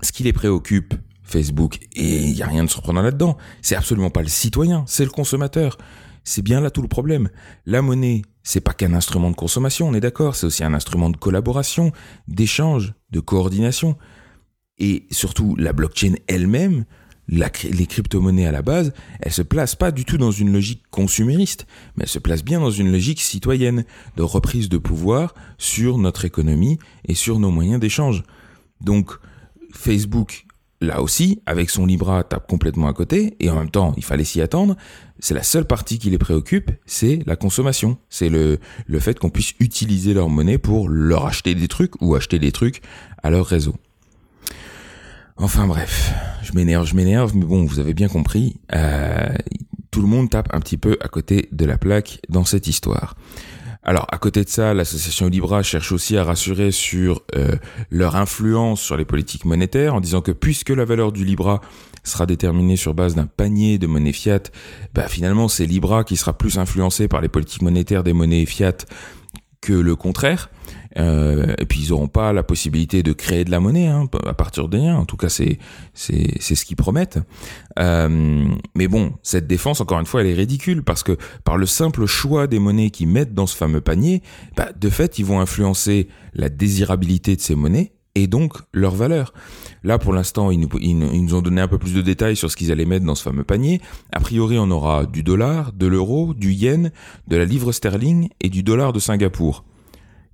ce 0.02 0.12
qui 0.12 0.22
les 0.22 0.32
préoccupe, 0.32 0.94
Facebook, 1.24 1.80
et 1.96 2.18
il 2.22 2.34
n'y 2.34 2.42
a 2.42 2.46
rien 2.46 2.62
de 2.62 2.70
surprenant 2.70 3.02
là-dedans, 3.02 3.36
c'est 3.60 3.74
absolument 3.74 4.10
pas 4.10 4.22
le 4.22 4.28
citoyen, 4.28 4.84
c'est 4.86 5.02
le 5.02 5.10
consommateur. 5.10 5.78
C'est 6.22 6.42
bien 6.42 6.60
là 6.60 6.70
tout 6.70 6.80
le 6.80 6.86
problème. 6.86 7.28
La 7.64 7.82
monnaie, 7.82 8.22
c'est 8.44 8.60
pas 8.60 8.72
qu'un 8.72 8.94
instrument 8.94 9.32
de 9.32 9.36
consommation, 9.36 9.88
on 9.88 9.94
est 9.94 10.00
d'accord, 10.00 10.36
c'est 10.36 10.46
aussi 10.46 10.62
un 10.62 10.74
instrument 10.74 11.10
de 11.10 11.16
collaboration, 11.16 11.90
d'échange, 12.28 12.94
de 13.10 13.18
coordination. 13.18 13.98
Et 14.78 15.08
surtout, 15.10 15.56
la 15.56 15.72
blockchain 15.72 16.14
elle-même, 16.28 16.84
les 17.28 17.86
crypto-monnaies 17.86 18.46
à 18.46 18.52
la 18.52 18.62
base, 18.62 18.92
elles 19.20 19.32
se 19.32 19.42
placent 19.42 19.74
pas 19.74 19.90
du 19.90 20.04
tout 20.04 20.18
dans 20.18 20.30
une 20.30 20.52
logique 20.52 20.82
consumériste, 20.90 21.66
mais 21.96 22.04
elles 22.04 22.08
se 22.08 22.18
placent 22.18 22.44
bien 22.44 22.60
dans 22.60 22.70
une 22.70 22.92
logique 22.92 23.20
citoyenne, 23.20 23.84
de 24.16 24.22
reprise 24.22 24.68
de 24.68 24.78
pouvoir 24.78 25.34
sur 25.58 25.98
notre 25.98 26.24
économie 26.24 26.78
et 27.04 27.14
sur 27.14 27.38
nos 27.38 27.50
moyens 27.50 27.80
d'échange. 27.80 28.22
Donc, 28.80 29.12
Facebook, 29.72 30.46
là 30.80 31.02
aussi, 31.02 31.40
avec 31.46 31.70
son 31.70 31.86
Libra, 31.86 32.22
tape 32.22 32.46
complètement 32.46 32.88
à 32.88 32.92
côté, 32.92 33.36
et 33.40 33.50
en 33.50 33.56
même 33.56 33.70
temps, 33.70 33.94
il 33.96 34.04
fallait 34.04 34.24
s'y 34.24 34.40
attendre. 34.40 34.76
C'est 35.18 35.34
la 35.34 35.42
seule 35.42 35.66
partie 35.66 35.98
qui 35.98 36.10
les 36.10 36.18
préoccupe, 36.18 36.70
c'est 36.84 37.20
la 37.26 37.36
consommation. 37.36 37.98
C'est 38.10 38.28
le, 38.28 38.58
le 38.86 39.00
fait 39.00 39.18
qu'on 39.18 39.30
puisse 39.30 39.54
utiliser 39.60 40.14
leur 40.14 40.28
monnaie 40.28 40.58
pour 40.58 40.88
leur 40.88 41.26
acheter 41.26 41.54
des 41.54 41.68
trucs 41.68 42.00
ou 42.00 42.14
acheter 42.14 42.38
des 42.38 42.52
trucs 42.52 42.82
à 43.22 43.30
leur 43.30 43.46
réseau. 43.46 43.74
Enfin 45.38 45.66
bref, 45.66 46.12
je 46.46 46.52
m'énerve, 46.54 46.86
je 46.86 46.94
m'énerve, 46.94 47.32
mais 47.34 47.44
bon, 47.44 47.64
vous 47.64 47.80
avez 47.80 47.92
bien 47.92 48.08
compris, 48.08 48.56
euh, 48.72 49.34
tout 49.90 50.00
le 50.00 50.06
monde 50.06 50.30
tape 50.30 50.48
un 50.52 50.60
petit 50.60 50.76
peu 50.76 50.96
à 51.00 51.08
côté 51.08 51.48
de 51.50 51.64
la 51.64 51.76
plaque 51.76 52.20
dans 52.28 52.44
cette 52.44 52.68
histoire. 52.68 53.16
Alors, 53.82 54.06
à 54.10 54.18
côté 54.18 54.44
de 54.44 54.48
ça, 54.48 54.72
l'association 54.72 55.28
Libra 55.28 55.62
cherche 55.62 55.92
aussi 55.92 56.16
à 56.16 56.24
rassurer 56.24 56.70
sur 56.70 57.22
euh, 57.34 57.56
leur 57.90 58.16
influence 58.16 58.80
sur 58.80 58.96
les 58.96 59.04
politiques 59.04 59.44
monétaires 59.44 59.94
en 59.94 60.00
disant 60.00 60.22
que 60.22 60.32
puisque 60.32 60.70
la 60.70 60.84
valeur 60.84 61.12
du 61.12 61.24
Libra 61.24 61.60
sera 62.04 62.26
déterminée 62.26 62.76
sur 62.76 62.94
base 62.94 63.14
d'un 63.16 63.26
panier 63.26 63.78
de 63.78 63.86
monnaie 63.86 64.12
fiat, 64.12 64.42
bah, 64.94 65.08
finalement 65.08 65.48
c'est 65.48 65.66
Libra 65.66 66.04
qui 66.04 66.16
sera 66.16 66.36
plus 66.36 66.58
influencé 66.58 67.08
par 67.08 67.20
les 67.20 67.28
politiques 67.28 67.62
monétaires 67.62 68.04
des 68.04 68.12
monnaies 68.12 68.46
fiat 68.46 68.76
que 69.60 69.72
le 69.72 69.96
contraire. 69.96 70.48
Euh, 70.98 71.54
et 71.58 71.66
puis 71.66 71.80
ils 71.80 71.90
n'auront 71.90 72.08
pas 72.08 72.32
la 72.32 72.42
possibilité 72.42 73.02
de 73.02 73.12
créer 73.12 73.44
de 73.44 73.50
la 73.50 73.60
monnaie 73.60 73.86
hein, 73.86 74.08
à 74.26 74.34
partir 74.34 74.68
de 74.68 74.78
rien. 74.78 74.96
En 74.96 75.04
tout 75.04 75.16
cas, 75.16 75.28
c'est 75.28 75.58
c'est 75.94 76.34
c'est 76.40 76.54
ce 76.54 76.64
qu'ils 76.64 76.76
promettent. 76.76 77.18
Euh, 77.78 78.48
mais 78.74 78.88
bon, 78.88 79.12
cette 79.22 79.46
défense, 79.46 79.80
encore 79.80 80.00
une 80.00 80.06
fois, 80.06 80.22
elle 80.22 80.28
est 80.28 80.34
ridicule 80.34 80.82
parce 80.82 81.02
que 81.02 81.16
par 81.44 81.58
le 81.58 81.66
simple 81.66 82.06
choix 82.06 82.46
des 82.46 82.58
monnaies 82.58 82.90
qu'ils 82.90 83.08
mettent 83.08 83.34
dans 83.34 83.46
ce 83.46 83.56
fameux 83.56 83.80
panier, 83.80 84.22
bah, 84.56 84.68
de 84.78 84.88
fait, 84.88 85.18
ils 85.18 85.24
vont 85.24 85.40
influencer 85.40 86.08
la 86.34 86.48
désirabilité 86.48 87.36
de 87.36 87.40
ces 87.40 87.54
monnaies 87.54 87.92
et 88.14 88.26
donc 88.26 88.54
leur 88.72 88.94
valeur. 88.94 89.34
Là, 89.84 89.98
pour 89.98 90.14
l'instant, 90.14 90.50
ils 90.50 90.66
ils 90.80 90.98
nous, 90.98 91.34
ont 91.34 91.42
donné 91.42 91.60
un 91.60 91.68
peu 91.68 91.78
plus 91.78 91.94
de 91.94 92.00
détails 92.00 92.34
sur 92.34 92.50
ce 92.50 92.56
qu'ils 92.56 92.72
allaient 92.72 92.86
mettre 92.86 93.04
dans 93.04 93.14
ce 93.14 93.22
fameux 93.22 93.44
panier. 93.44 93.80
A 94.10 94.20
priori, 94.20 94.58
on 94.58 94.70
aura 94.70 95.04
du 95.04 95.22
dollar, 95.22 95.72
de 95.72 95.86
l'euro, 95.86 96.32
du 96.32 96.52
yen, 96.52 96.90
de 97.28 97.36
la 97.36 97.44
livre 97.44 97.72
sterling 97.72 98.30
et 98.40 98.48
du 98.48 98.62
dollar 98.62 98.92
de 98.94 98.98
Singapour. 98.98 99.64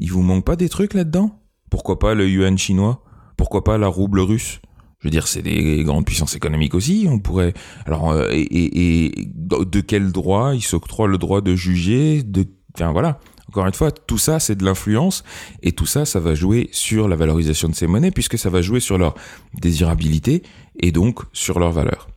Il 0.03 0.11
vous 0.11 0.23
manque 0.23 0.45
pas 0.45 0.57
des 0.57 0.69
trucs 0.69 0.95
là-dedans? 0.95 1.39
Pourquoi 1.71 2.01
pas 2.01 2.15
le 2.15 2.29
yuan 2.29 2.59
chinois? 2.59 3.05
Pourquoi 3.37 3.63
pas 3.63 3.79
la 3.79 3.87
rouble 3.87 4.19
russe? 4.19 4.61
Je 4.99 5.07
veux 5.07 5.13
dire, 5.13 5.29
c'est 5.29 5.43
des 5.43 5.85
grandes 5.85 6.05
puissances 6.05 6.35
économiques 6.35 6.75
aussi. 6.75 7.07
On 7.09 7.21
pourrait. 7.21 7.55
Alors, 7.87 8.11
euh, 8.11 8.27
et, 8.33 9.13
de 9.15 9.81
quel 9.81 10.11
droit 10.11 10.57
ils 10.57 10.63
s'octroient 10.63 11.07
le 11.07 11.19
droit 11.19 11.41
de 11.41 11.55
juger 11.55 12.25
De, 12.25 12.45
enfin 12.75 12.91
voilà. 12.91 13.21
Encore 13.47 13.65
une 13.65 13.75
fois, 13.75 13.93
tout 13.93 14.19
ça, 14.19 14.41
c'est 14.41 14.57
de 14.57 14.65
l'influence, 14.65 15.23
et 15.63 15.71
tout 15.71 15.87
ça, 15.87 16.05
ça 16.05 16.19
va 16.19 16.35
jouer 16.35 16.69
sur 16.73 17.07
la 17.07 17.15
valorisation 17.15 17.69
de 17.69 17.75
ces 17.77 17.87
monnaies, 17.87 18.11
puisque 18.11 18.39
ça 18.39 18.51
va 18.51 18.61
jouer 18.61 18.81
sur 18.81 18.99
leur 18.99 19.15
désirabilité 19.55 20.43
et 20.81 20.91
donc 20.91 21.21
sur 21.33 21.61
leur 21.61 21.71
valeur. 21.71 22.09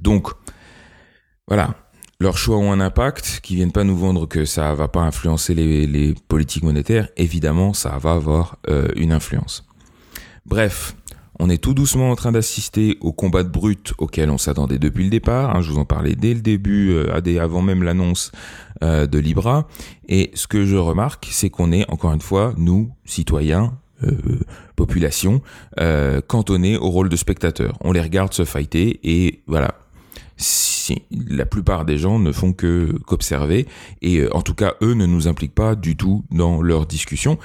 Donc, 0.00 0.28
voilà 1.48 1.74
leurs 2.20 2.36
choix 2.36 2.56
ont 2.56 2.72
un 2.72 2.80
impact, 2.80 3.40
qui 3.42 3.54
viennent 3.54 3.72
pas 3.72 3.84
nous 3.84 3.96
vendre 3.96 4.26
que 4.26 4.44
ça 4.44 4.74
va 4.74 4.88
pas 4.88 5.02
influencer 5.02 5.54
les, 5.54 6.14
politiques 6.26 6.64
monétaires, 6.64 7.08
évidemment 7.16 7.72
ça 7.72 7.96
va 7.98 8.12
avoir 8.12 8.56
euh, 8.68 8.88
une 8.96 9.12
influence. 9.12 9.64
Bref, 10.44 10.96
on 11.38 11.48
est 11.48 11.62
tout 11.62 11.74
doucement 11.74 12.10
en 12.10 12.16
train 12.16 12.32
d'assister 12.32 12.98
au 13.00 13.12
combat 13.12 13.44
de 13.44 13.48
brut 13.48 13.92
auquel 13.98 14.30
on 14.30 14.38
s'attendait 14.38 14.80
depuis 14.80 15.04
le 15.04 15.10
départ. 15.10 15.54
Hein, 15.54 15.60
je 15.60 15.70
vous 15.70 15.78
en 15.78 15.84
parlais 15.84 16.16
dès 16.16 16.34
le 16.34 16.40
début, 16.40 16.90
euh, 16.90 17.40
avant 17.40 17.62
même 17.62 17.84
l'annonce 17.84 18.32
euh, 18.82 19.06
de 19.06 19.18
Libra. 19.20 19.68
Et 20.08 20.32
ce 20.34 20.48
que 20.48 20.64
je 20.64 20.76
remarque, 20.76 21.28
c'est 21.30 21.50
qu'on 21.50 21.70
est 21.70 21.88
encore 21.88 22.12
une 22.12 22.20
fois, 22.20 22.52
nous, 22.56 22.90
citoyens, 23.04 23.74
population, 24.76 25.42
cantonnés 26.28 26.76
au 26.76 26.88
rôle 26.88 27.08
de 27.08 27.16
spectateurs. 27.16 27.76
On 27.80 27.90
les 27.90 28.00
regarde 28.00 28.32
se 28.32 28.44
fighter 28.44 29.00
et 29.02 29.42
voilà, 29.48 29.74
la 31.10 31.46
plupart 31.46 31.84
des 31.84 31.98
gens 31.98 32.18
ne 32.18 32.32
font 32.32 32.52
que 32.52 32.98
qu'observer 33.06 33.66
et 34.00 34.20
euh, 34.20 34.34
en 34.34 34.42
tout 34.42 34.54
cas 34.54 34.74
eux 34.82 34.94
ne 34.94 35.06
nous 35.06 35.28
impliquent 35.28 35.54
pas 35.54 35.74
du 35.74 35.96
tout 35.96 36.24
dans 36.30 36.62
leurs 36.62 36.86
discussions. 36.86 37.38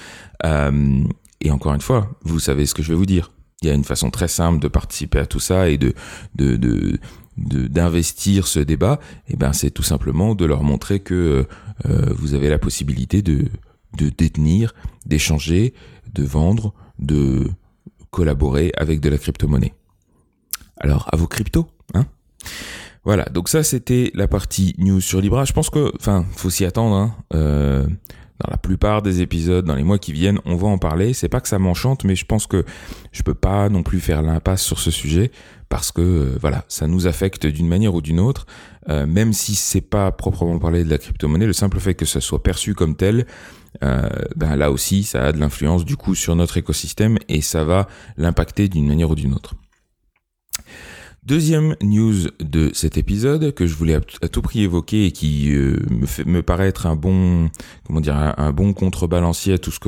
Euh, 0.46 1.04
et 1.42 1.52
encore 1.52 1.74
une 1.74 1.82
fois, 1.82 2.12
vous 2.24 2.40
savez 2.40 2.66
ce 2.66 2.74
que 2.74 2.84
je 2.84 2.90
vais 2.90 2.98
vous 2.98 3.06
dire. 3.06 3.32
Il 3.62 3.68
y 3.68 3.72
a 3.72 3.74
une 3.74 3.84
façon 3.84 4.12
très 4.12 4.28
simple 4.28 4.60
de 4.60 4.68
participer 4.68 5.20
à 5.20 5.26
tout 5.26 5.40
ça 5.40 5.70
et 5.70 5.78
de 5.78 5.94
de, 6.36 7.00
d'investir 7.38 8.48
ce 8.48 8.60
débat. 8.60 9.00
Eh 9.28 9.36
ben 9.36 9.54
c'est 9.54 9.72
tout 9.72 9.84
simplement 9.84 10.36
de 10.36 10.46
leur 10.46 10.64
montrer 10.64 11.00
que 11.00 11.48
euh, 11.86 12.14
vous 12.16 12.34
avez 12.36 12.50
la 12.50 12.60
possibilité 12.60 13.22
de 13.22 13.48
de 13.98 14.10
détenir, 14.10 14.74
d'échanger, 15.06 15.74
de 16.14 16.24
vendre, 16.24 16.74
de 17.00 17.50
collaborer 18.10 18.72
avec 18.78 19.00
de 19.00 19.10
la 19.10 19.18
crypto-monnaie. 19.18 19.74
Alors, 20.80 21.10
à 21.12 21.18
vos 21.18 21.28
cryptos, 21.28 21.68
hein? 21.94 22.06
Voilà, 23.06 23.26
donc 23.26 23.50
ça 23.50 23.64
c'était 23.64 24.12
la 24.14 24.28
partie 24.28 24.76
news 24.78 25.02
sur 25.02 25.20
Libra. 25.20 25.44
Je 25.44 25.52
pense 25.52 25.70
que, 25.70 25.92
enfin, 26.00 26.26
faut 26.36 26.50
s'y 26.50 26.64
attendre. 26.64 26.96
Hein. 26.96 27.16
Euh, 27.34 27.86
dans 28.40 28.50
la 28.50 28.58
plupart 28.58 29.02
des 29.02 29.22
épisodes, 29.22 29.64
dans 29.64 29.76
les 29.76 29.84
mois 29.84 30.00
qui 30.00 30.12
viennent, 30.12 30.40
on 30.46 30.56
va 30.56 30.68
en 30.68 30.78
parler. 30.78 31.14
C'est 31.14 31.30
pas 31.30 31.40
que 31.40 31.48
ça 31.48 31.60
m'enchante, 31.60 32.04
mais 32.04 32.16
je 32.16 32.26
pense 32.26 32.48
que 32.48 32.66
je 33.12 33.22
peux 33.22 33.34
pas 33.34 33.70
non 33.70 33.84
plus 33.84 34.00
faire 34.00 34.22
l'impasse 34.22 34.64
sur 34.64 34.80
ce 34.80 34.90
sujet 34.90 35.32
parce 35.70 35.92
que 35.92 36.02
euh, 36.02 36.38
voilà, 36.40 36.66
ça 36.68 36.88
nous 36.88 37.06
affecte 37.06 37.46
d'une 37.46 37.68
manière 37.68 37.94
ou 37.94 38.02
d'une 38.02 38.20
autre. 38.20 38.46
Euh, 38.90 39.06
même 39.06 39.34
si 39.34 39.56
c'est 39.56 39.82
pas 39.82 40.12
proprement 40.12 40.58
parler 40.58 40.84
de 40.84 40.90
la 40.90 40.98
crypto-monnaie, 40.98 41.46
le 41.46 41.54
simple 41.54 41.80
fait 41.80 41.96
que 41.96 42.06
ça 42.06 42.22
soit 42.22 42.42
perçu 42.42 42.74
comme 42.74 42.96
tel, 42.96 43.26
ben 43.82 44.56
là 44.56 44.72
aussi, 44.72 45.04
ça 45.04 45.26
a 45.26 45.32
de 45.32 45.40
l'influence 45.40 45.84
du 45.84 45.98
coup 45.98 46.14
sur 46.14 46.36
notre 46.36 46.58
écosystème 46.58 47.18
et 47.28 47.42
ça 47.42 47.64
va 47.64 47.88
l'impacter 48.18 48.70
d'une 48.70 48.88
manière 48.88 49.10
ou 49.10 49.16
d'une 49.16 49.34
autre. 49.34 49.56
Deuxième 51.26 51.78
news 51.82 52.28
de 52.42 52.72
cet 52.74 52.98
épisode 52.98 53.54
que 53.54 53.66
je 53.66 53.76
voulais 53.76 53.98
à 54.22 54.28
tout 54.28 54.42
prix 54.42 54.64
évoquer 54.64 55.06
et 55.06 55.12
qui 55.12 55.56
euh, 55.56 55.78
me, 56.26 56.42
paraît 56.42 56.74
un 56.84 56.98
bon, 56.98 57.50
comment 57.88 58.02
dire, 58.02 58.18
un, 58.18 58.52
bon 58.52 58.74
contrebalancier 58.74 59.54
à 59.54 59.58
tout 59.58 59.72
ce, 59.72 59.80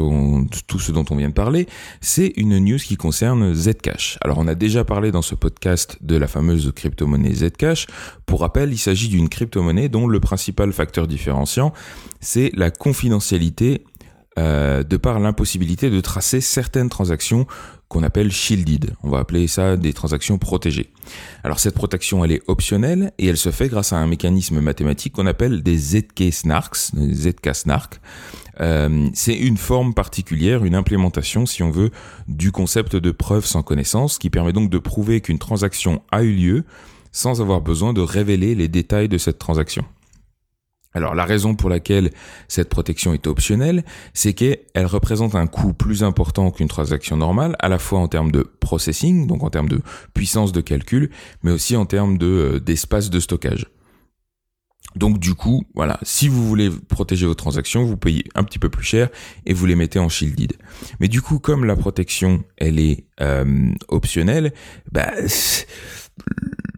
tout 0.66 0.80
ce 0.80 0.94
dont 0.94 1.04
on 1.10 1.18
vient 1.18 1.28
de 1.28 1.34
parler, 1.34 1.68
c'est 2.00 2.32
une 2.38 2.58
news 2.60 2.78
qui 2.78 2.96
concerne 2.96 3.54
Zcash. 3.54 4.18
Alors 4.22 4.38
on 4.38 4.48
a 4.48 4.56
déjà 4.56 4.86
parlé 4.86 5.12
dans 5.12 5.22
ce 5.22 5.36
podcast 5.36 5.98
de 6.00 6.16
la 6.16 6.28
fameuse 6.28 6.72
crypto-monnaie 6.74 7.34
Zcash. 7.34 7.88
Pour 8.26 8.40
rappel, 8.40 8.72
il 8.72 8.78
s'agit 8.78 9.10
d'une 9.10 9.28
crypto-monnaie 9.28 9.90
dont 9.90 10.08
le 10.08 10.22
principal 10.22 10.72
facteur 10.72 11.06
différenciant, 11.06 11.74
c'est 12.22 12.50
la 12.56 12.72
confidentialité 12.72 13.84
euh, 14.38 14.84
de 14.84 14.98
par 14.98 15.20
l'impossibilité 15.20 15.90
de 15.90 16.02
tracer 16.02 16.42
certaines 16.42 16.90
transactions 16.90 17.48
qu'on 17.88 18.04
appelle 18.04 18.32
shielded. 18.32 18.94
On 19.04 19.10
va 19.10 19.20
appeler 19.20 19.48
ça 19.48 19.78
des 19.78 19.94
transactions 19.94 20.38
protégées. 20.38 20.92
Alors 21.44 21.60
cette 21.60 21.76
protection, 21.76 22.26
elle 22.26 22.32
est 22.32 22.42
optionnelle 22.48 23.14
et 23.18 23.28
elle 23.28 23.38
se 23.38 23.52
fait 23.52 23.70
grâce 23.70 23.94
à 23.94 23.98
un 23.98 24.08
mécanisme 24.08 24.60
mathématique 24.60 25.14
qu'on 25.14 25.28
appelle 25.28 25.64
des 25.64 25.78
ZK 25.78 26.34
snarks, 26.34 26.92
ZK 26.96 27.54
snark. 27.54 28.02
Euh, 28.60 29.08
c'est 29.14 29.36
une 29.36 29.58
forme 29.58 29.94
particulière, 29.94 30.66
une 30.66 30.76
implémentation, 30.76 31.46
si 31.46 31.64
on 31.64 31.72
veut, 31.72 31.92
du 32.28 32.52
concept 32.52 32.96
de 32.96 33.12
preuve 33.12 33.46
sans 33.46 33.64
connaissance, 33.64 34.18
qui 34.18 34.30
permet 34.30 34.54
donc 34.54 34.70
de 34.70 34.78
prouver 34.80 35.22
qu'une 35.22 35.40
transaction 35.40 36.02
a 36.12 36.24
eu 36.24 36.34
lieu 36.34 36.64
sans 37.12 37.40
avoir 37.42 37.62
besoin 37.62 37.94
de 37.94 38.02
révéler 38.02 38.56
les 38.56 38.68
détails 38.68 39.08
de 39.08 39.18
cette 39.18 39.40
transaction. 39.40 39.86
Alors 40.96 41.14
la 41.14 41.26
raison 41.26 41.56
pour 41.56 41.70
laquelle 41.70 42.10
cette 42.48 42.70
protection 42.70 43.14
est 43.14 43.28
optionnelle, 43.28 43.84
c'est 44.14 44.34
qu'elle 44.34 44.86
représente 44.86 45.36
un 45.36 45.46
coût 45.46 45.74
plus 45.74 46.04
important 46.04 46.50
qu'une 46.52 46.70
transaction 46.70 47.18
normale, 47.18 47.56
à 47.60 47.70
la 47.70 47.78
fois 47.78 48.00
en 48.00 48.08
termes 48.08 48.32
de 48.32 48.42
processing, 48.42 49.28
donc 49.28 49.44
en 49.44 49.50
termes 49.50 49.70
de 49.70 49.82
puissance 50.14 50.54
de 50.54 50.62
calcul, 50.62 51.12
mais 51.44 51.52
aussi 51.52 51.76
en 51.76 51.86
termes 51.86 52.18
euh, 52.22 52.60
d'espace 52.60 53.10
de 53.10 53.20
stockage. 53.20 53.68
Donc 54.96 55.20
du 55.20 55.34
coup, 55.34 55.66
voilà, 55.76 56.00
si 56.04 56.30
vous 56.30 56.48
voulez 56.48 56.70
protéger 56.70 57.26
vos 57.26 57.34
transactions, 57.34 57.84
vous 57.84 57.98
payez 57.98 58.24
un 58.34 58.46
petit 58.46 58.60
peu 58.60 58.70
plus 58.70 58.86
cher 58.86 59.10
et 59.46 59.54
vous 59.54 59.66
les 59.66 59.76
mettez 59.76 60.00
en 60.00 60.08
shielded. 60.08 60.54
Mais 61.02 61.10
du 61.10 61.22
coup, 61.22 61.40
comme 61.40 61.66
la 61.66 61.76
protection, 61.76 62.46
elle 62.56 62.80
est 62.80 63.04
euh, 63.20 63.74
optionnelle, 63.90 64.54
bah 64.94 65.12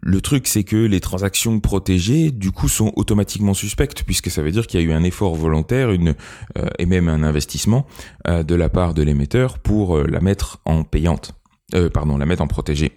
le 0.08 0.22
truc, 0.22 0.46
c'est 0.46 0.64
que 0.64 0.76
les 0.76 1.00
transactions 1.00 1.60
protégées, 1.60 2.30
du 2.30 2.50
coup, 2.50 2.68
sont 2.68 2.92
automatiquement 2.96 3.52
suspectes, 3.52 4.04
puisque 4.04 4.30
ça 4.30 4.42
veut 4.42 4.50
dire 4.50 4.66
qu'il 4.66 4.80
y 4.80 4.82
a 4.82 4.86
eu 4.86 4.92
un 4.92 5.04
effort 5.04 5.34
volontaire, 5.34 5.90
une 5.90 6.14
euh, 6.56 6.68
et 6.78 6.86
même 6.86 7.08
un 7.08 7.22
investissement 7.22 7.86
euh, 8.26 8.42
de 8.42 8.54
la 8.54 8.70
part 8.70 8.94
de 8.94 9.02
l'émetteur 9.02 9.58
pour 9.58 9.98
euh, 9.98 10.06
la 10.08 10.20
mettre 10.20 10.60
en 10.64 10.82
payante, 10.82 11.34
pardon, 11.92 12.16
la 12.16 12.24
mettre 12.24 12.42
en 12.42 12.46
protégée. 12.46 12.92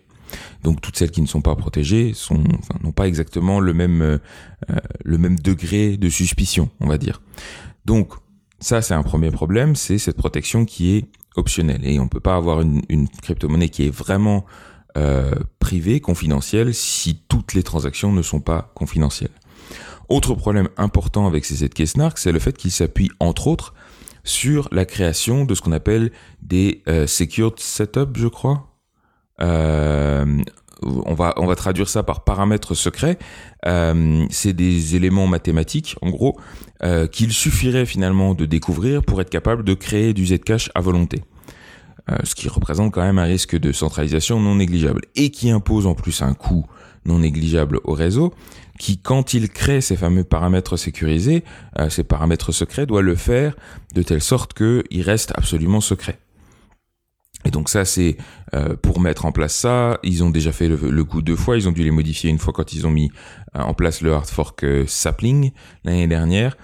Donc 0.63 0.79
toutes 0.79 0.95
celles 0.95 1.12
qui 1.12 1.21
ne 1.21 1.27
sont 1.27 1.41
pas 1.41 1.55
protégées 1.55 2.13
n'ont 2.81 2.93
pas 2.93 3.05
exactement 3.05 3.60
le 3.60 3.74
même 3.74 4.19
le 5.03 5.17
même 5.17 5.38
degré 5.38 5.98
de 5.98 6.07
suspicion, 6.07 6.69
on 6.79 6.88
va 6.88 6.98
dire. 6.98 7.21
Donc 7.83 8.13
ça, 8.62 8.81
c'est 8.81 8.93
un 8.93 9.03
premier 9.03 9.29
problème, 9.29 9.75
c'est 9.75 9.98
cette 9.98 10.15
protection 10.15 10.63
qui 10.63 10.95
est 10.95 11.05
optionnelle 11.36 11.81
et 11.83 12.00
on 12.00 12.07
peut 12.07 12.21
pas 12.21 12.38
avoir 12.38 12.62
une, 12.62 12.81
une 12.88 13.10
crypto-monnaie 13.10 13.67
qui 13.67 13.88
est 13.88 13.93
vraiment 13.93 14.45
privée, 15.60 16.00
confidentielle, 16.00 16.74
si 16.74 17.21
toutes 17.27 17.53
les 17.53 17.63
transactions 17.63 18.12
ne 18.12 18.21
sont 18.21 18.41
pas 18.41 18.71
confidentielles. 18.75 19.31
Autre 20.10 20.36
problème 20.36 20.67
important 20.77 21.27
avec 21.27 21.45
ces 21.45 21.65
ZK-SNARK, 21.65 22.17
c'est 22.17 22.31
le 22.31 22.39
fait 22.39 22.57
qu'ils 22.57 22.71
s'appuient 22.71 23.12
entre 23.19 23.48
autres 23.48 23.74
sur 24.24 24.67
la 24.71 24.86
création 24.86 25.45
de 25.45 25.55
ce 25.55 25.62
qu'on 25.62 25.71
appelle 25.71 26.12
des 26.41 26.83
secured 27.07 27.60
setup, 27.60 28.17
je 28.17 28.27
crois. 28.27 28.71
Euh, 29.41 30.25
on 30.83 31.13
va 31.13 31.55
traduire 31.55 31.89
ça 31.89 32.03
par 32.03 32.24
paramètres 32.24 32.74
secrets. 32.74 33.19
Euh, 33.65 34.25
c'est 34.29 34.53
des 34.53 34.95
éléments 34.95 35.27
mathématiques, 35.27 35.95
en 36.01 36.10
gros, 36.10 36.39
euh, 36.83 37.07
qu'il 37.07 37.31
suffirait 37.33 37.86
finalement 37.86 38.33
de 38.33 38.45
découvrir 38.45 39.03
pour 39.03 39.21
être 39.21 39.29
capable 39.29 39.63
de 39.63 39.74
créer 39.74 40.13
du 40.13 40.25
Zcash 40.25 40.71
à 40.74 40.81
volonté. 40.81 41.21
Ce 42.24 42.36
qui 42.36 42.50
représente 42.50 42.91
quand 42.91 43.01
même 43.01 43.20
un 43.20 43.25
risque 43.25 43.58
de 43.58 43.72
centralisation 43.72 44.39
non 44.39 44.55
négligeable 44.55 45.01
et 45.15 45.29
qui 45.29 45.50
impose 45.50 45.88
en 45.88 45.96
plus 45.96 46.22
un 46.22 46.34
coût 46.34 46.65
non 47.05 47.20
négligeable 47.20 47.79
au 47.84 47.93
réseau 47.93 48.34
qui, 48.79 48.98
quand 48.98 49.34
il 49.34 49.50
crée 49.50 49.81
ces 49.81 49.96
fameux 49.96 50.24
paramètres 50.24 50.75
sécurisés, 50.75 51.43
ces 51.89 52.03
paramètres 52.03 52.51
secrets, 52.51 52.86
doit 52.86 53.01
le 53.01 53.15
faire 53.15 53.55
de 53.93 54.01
telle 54.01 54.22
sorte 54.22 54.53
qu'ils 54.53 55.01
restent 55.01 55.34
absolument 55.36 55.81
secrets. 55.81 56.20
Et 57.46 57.51
donc 57.51 57.70
ça, 57.70 57.86
c'est 57.86 58.17
euh, 58.53 58.75
pour 58.75 59.00
mettre 59.00 59.25
en 59.25 59.31
place 59.31 59.55
ça. 59.55 60.00
Ils 60.03 60.24
ont 60.24 60.29
déjà 60.29 60.51
fait 60.51 60.67
le, 60.67 61.03
coup 61.03 61.22
deux 61.22 61.36
fois. 61.36 61.58
Ils 61.58 61.67
ont 61.67 61.72
dû 61.72 61.84
les 61.84 61.91
modifier 61.91 62.29
une 62.29 62.38
fois 62.38 62.53
quand 62.53 62.74
ils 62.74 62.86
ont 62.86 62.91
mis 62.91 63.12
euh, 63.55 63.62
en 63.62 63.74
place 63.74 64.01
le 64.01 64.13
hard 64.13 64.27
fork 64.27 64.63
euh, 64.63 64.86
Sapling 64.88 65.51
l'année 65.84 66.08
dernière. 66.08 66.55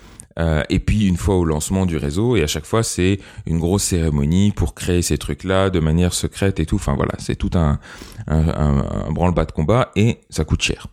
Et 0.70 0.80
puis 0.80 1.08
une 1.08 1.18
fois 1.18 1.36
au 1.36 1.46
lancement 1.46 1.86
du 1.86 1.98
réseau. 1.98 2.36
Et 2.36 2.44
à 2.44 2.48
chaque 2.48 2.66
fois, 2.66 2.84
c'est 2.84 3.20
une 3.46 3.60
grosse 3.60 3.84
cérémonie 3.84 4.52
pour 4.52 4.76
créer 4.76 5.02
ces 5.02 5.18
trucs-là 5.18 5.70
de 5.70 5.80
manière 5.80 6.14
secrète 6.14 6.60
et 6.60 6.66
tout. 6.66 6.76
Enfin 6.76 6.96
voilà, 6.96 7.14
c'est 7.18 7.36
tout 7.36 7.52
un, 7.56 7.80
branle-bas 9.10 9.46
de 9.46 9.52
combat 9.52 9.92
et 9.96 10.20
ça 10.30 10.44
coûte 10.44 10.62
cher. 10.62 10.88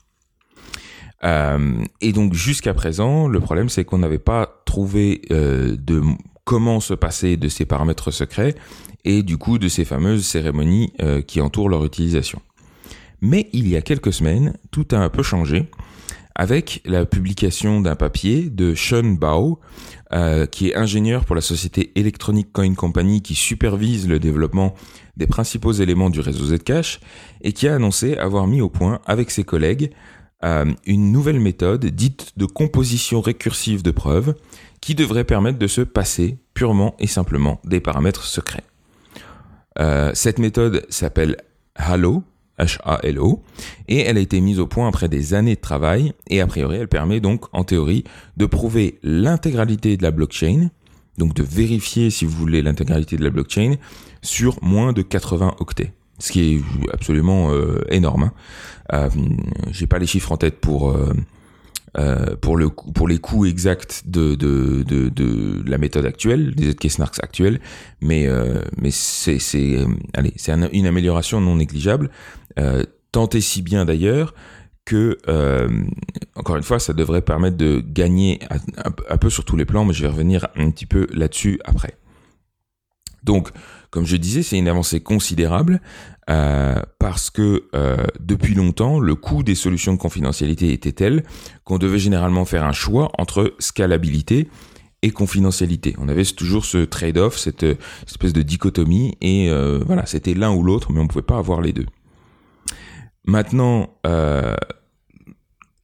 et 1.22 2.12
donc 2.12 2.34
jusqu'à 2.34 2.74
présent, 2.74 3.28
le 3.28 3.40
problème 3.40 3.68
c'est 3.68 3.84
qu'on 3.84 3.98
n'avait 3.98 4.18
pas 4.18 4.62
trouvé 4.64 5.22
de 5.30 6.02
comment 6.44 6.80
se 6.80 6.94
passer 6.94 7.36
de 7.36 7.48
ces 7.48 7.64
paramètres 7.64 8.10
secrets 8.10 8.54
et 9.04 9.22
du 9.22 9.38
coup 9.38 9.58
de 9.58 9.68
ces 9.68 9.84
fameuses 9.84 10.24
cérémonies 10.24 10.92
euh, 11.02 11.22
qui 11.22 11.40
entourent 11.40 11.68
leur 11.68 11.84
utilisation. 11.84 12.40
Mais 13.20 13.48
il 13.52 13.68
y 13.68 13.76
a 13.76 13.82
quelques 13.82 14.12
semaines, 14.12 14.54
tout 14.70 14.86
a 14.92 14.96
un 14.96 15.08
peu 15.08 15.22
changé 15.22 15.70
avec 16.34 16.82
la 16.84 17.06
publication 17.06 17.80
d'un 17.80 17.94
papier 17.94 18.50
de 18.50 18.74
Sean 18.74 19.04
Bao, 19.04 19.60
euh, 20.12 20.46
qui 20.46 20.68
est 20.68 20.76
ingénieur 20.76 21.24
pour 21.24 21.36
la 21.36 21.40
société 21.40 21.92
Electronic 21.94 22.52
Coin 22.52 22.74
Company 22.74 23.22
qui 23.22 23.34
supervise 23.34 24.08
le 24.08 24.18
développement 24.18 24.74
des 25.16 25.26
principaux 25.26 25.72
éléments 25.72 26.10
du 26.10 26.20
réseau 26.20 26.56
Zcash 26.56 27.00
et 27.40 27.52
qui 27.52 27.68
a 27.68 27.74
annoncé 27.74 28.16
avoir 28.16 28.46
mis 28.46 28.60
au 28.60 28.68
point 28.68 29.00
avec 29.06 29.30
ses 29.30 29.44
collègues 29.44 29.92
euh, 30.44 30.66
une 30.84 31.12
nouvelle 31.12 31.40
méthode 31.40 31.86
dite 31.86 32.32
de 32.36 32.46
composition 32.46 33.20
récursive 33.20 33.82
de 33.82 33.92
preuves 33.92 34.34
qui 34.80 34.94
devrait 34.94 35.24
permettre 35.24 35.58
de 35.58 35.66
se 35.66 35.80
passer 35.80 36.38
purement 36.52 36.94
et 36.98 37.06
simplement 37.06 37.60
des 37.64 37.80
paramètres 37.80 38.24
secrets. 38.24 38.64
Euh, 39.78 40.10
cette 40.14 40.38
méthode 40.38 40.84
s'appelle 40.90 41.38
Halo, 41.74 42.22
H-A-L-O, 42.58 43.42
et 43.88 44.00
elle 44.00 44.16
a 44.16 44.20
été 44.20 44.40
mise 44.40 44.60
au 44.60 44.66
point 44.66 44.88
après 44.88 45.08
des 45.08 45.34
années 45.34 45.56
de 45.56 45.60
travail, 45.60 46.12
et 46.28 46.40
a 46.40 46.46
priori 46.46 46.76
elle 46.76 46.88
permet 46.88 47.20
donc 47.20 47.46
en 47.52 47.64
théorie 47.64 48.04
de 48.36 48.46
prouver 48.46 48.98
l'intégralité 49.02 49.96
de 49.96 50.02
la 50.02 50.10
blockchain, 50.10 50.70
donc 51.18 51.34
de 51.34 51.42
vérifier 51.42 52.10
si 52.10 52.24
vous 52.24 52.36
voulez 52.36 52.62
l'intégralité 52.62 53.16
de 53.16 53.24
la 53.24 53.30
blockchain 53.30 53.76
sur 54.22 54.58
moins 54.62 54.92
de 54.92 55.02
80 55.02 55.56
octets, 55.58 55.92
ce 56.18 56.32
qui 56.32 56.54
est 56.54 56.60
absolument 56.92 57.52
euh, 57.52 57.84
énorme. 57.90 58.24
Hein. 58.24 58.32
Euh, 58.92 59.08
J'ai 59.70 59.86
pas 59.86 59.98
les 59.98 60.06
chiffres 60.06 60.32
en 60.32 60.36
tête 60.36 60.60
pour 60.60 60.90
euh, 60.90 61.12
euh, 61.96 62.34
pour, 62.40 62.56
le, 62.56 62.70
pour 62.70 63.06
les 63.06 63.18
coûts 63.18 63.46
exacts 63.46 64.02
de, 64.06 64.34
de, 64.34 64.82
de, 64.82 65.62
la 65.64 65.78
méthode 65.78 66.04
actuelle, 66.04 66.52
des 66.56 66.72
ZK-SNARKs 66.72 67.20
actuels, 67.22 67.60
mais, 68.00 68.28
mais 68.76 68.90
c'est, 68.90 69.38
c'est, 69.38 69.78
c'est 70.34 70.52
une 70.72 70.86
amélioration 70.88 71.40
non 71.40 71.54
négligeable, 71.54 72.10
tant 73.12 73.28
et 73.28 73.40
si 73.40 73.62
bien 73.62 73.84
d'ailleurs 73.84 74.34
que, 74.84 75.18
euh, 75.28 75.68
encore 76.36 76.56
une 76.56 76.62
fois, 76.62 76.78
ça 76.78 76.92
devrait 76.92 77.22
permettre 77.22 77.56
de 77.56 77.82
gagner 77.84 78.40
un, 79.08 79.16
peu 79.16 79.30
sur 79.30 79.44
tous 79.44 79.56
les 79.56 79.64
plans, 79.64 79.84
mais 79.84 79.94
je 79.94 80.02
vais 80.02 80.08
revenir 80.08 80.46
un 80.56 80.70
petit 80.70 80.86
peu 80.86 81.06
là-dessus 81.12 81.60
après. 81.64 81.96
Donc, 83.22 83.50
comme 83.90 84.04
je 84.04 84.16
disais, 84.16 84.42
c'est 84.42 84.58
une 84.58 84.68
avancée 84.68 85.00
considérable 85.00 85.80
euh, 86.28 86.82
parce 86.98 87.30
que 87.30 87.64
euh, 87.74 87.96
depuis 88.20 88.54
longtemps, 88.54 89.00
le 89.00 89.14
coût 89.14 89.42
des 89.42 89.54
solutions 89.54 89.94
de 89.94 89.98
confidentialité 89.98 90.72
était 90.72 90.92
tel 90.92 91.22
qu'on 91.64 91.78
devait 91.78 91.98
généralement 91.98 92.44
faire 92.44 92.64
un 92.64 92.72
choix 92.72 93.10
entre 93.16 93.54
scalabilité 93.58 94.48
et 95.00 95.10
confidentialité. 95.10 95.94
On 95.98 96.08
avait 96.08 96.24
toujours 96.24 96.66
ce 96.66 96.78
trade-off, 96.78 97.38
cette, 97.38 97.64
espèce 98.06 98.32
de 98.34 98.42
dichotomie, 98.42 99.16
et 99.22 99.48
euh, 99.48 99.80
voilà, 99.86 100.04
c'était 100.04 100.34
l'un 100.34 100.52
ou 100.52 100.62
l'autre, 100.62 100.92
mais 100.92 101.00
on 101.00 101.04
ne 101.04 101.08
pouvait 101.08 101.22
pas 101.22 101.38
avoir 101.38 101.62
les 101.62 101.72
deux. 101.72 101.86
Maintenant, 103.24 103.90
euh, 104.06 104.54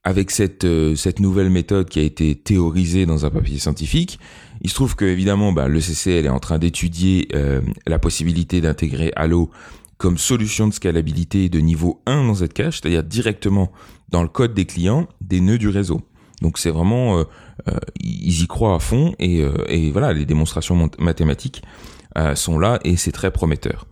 avec 0.04 0.30
cette, 0.30 0.64
euh, 0.64 0.94
cette 0.96 1.20
nouvelle 1.20 1.50
méthode 1.50 1.88
qui 1.88 1.98
a 1.98 2.02
été 2.02 2.34
théorisée 2.34 3.06
dans 3.06 3.26
un 3.26 3.30
papier 3.30 3.58
scientifique, 3.58 4.18
il 4.62 4.70
se 4.70 4.74
trouve 4.74 4.96
que 4.96 5.04
évidemment 5.04 5.52
bah, 5.52 5.68
le 5.68 5.80
CCL 5.80 6.26
est 6.26 6.30
en 6.30 6.38
train 6.38 6.58
d'étudier 6.58 7.28
euh, 7.34 7.60
la 7.86 7.98
possibilité 7.98 8.60
d'intégrer 8.60 9.12
Halo 9.16 9.50
comme 9.98 10.16
solution 10.16 10.66
de 10.66 10.72
scalabilité 10.72 11.50
de 11.50 11.60
niveau 11.60 12.00
1 12.06 12.24
dans 12.24 12.34
Zcash, 12.34 12.80
c'est-à-dire 12.80 13.04
directement 13.04 13.70
dans 14.08 14.22
le 14.22 14.28
code 14.28 14.54
des 14.54 14.64
clients 14.64 15.06
des 15.20 15.40
nœuds 15.40 15.58
du 15.58 15.68
réseau. 15.68 16.00
Donc 16.40 16.56
c'est 16.56 16.70
vraiment, 16.70 17.18
euh, 17.18 17.24
euh 17.68 17.78
ils 18.02 18.42
y 18.42 18.46
croient 18.46 18.74
à 18.74 18.78
fond 18.78 19.14
et, 19.18 19.42
et 19.68 19.90
voilà, 19.90 20.14
les 20.14 20.24
démonstrations 20.24 20.90
mathématiques 20.98 21.62
sont 22.34 22.58
là 22.58 22.80
et 22.84 22.96
c'est 22.96 23.12
très 23.12 23.30
prometteur. 23.30 23.86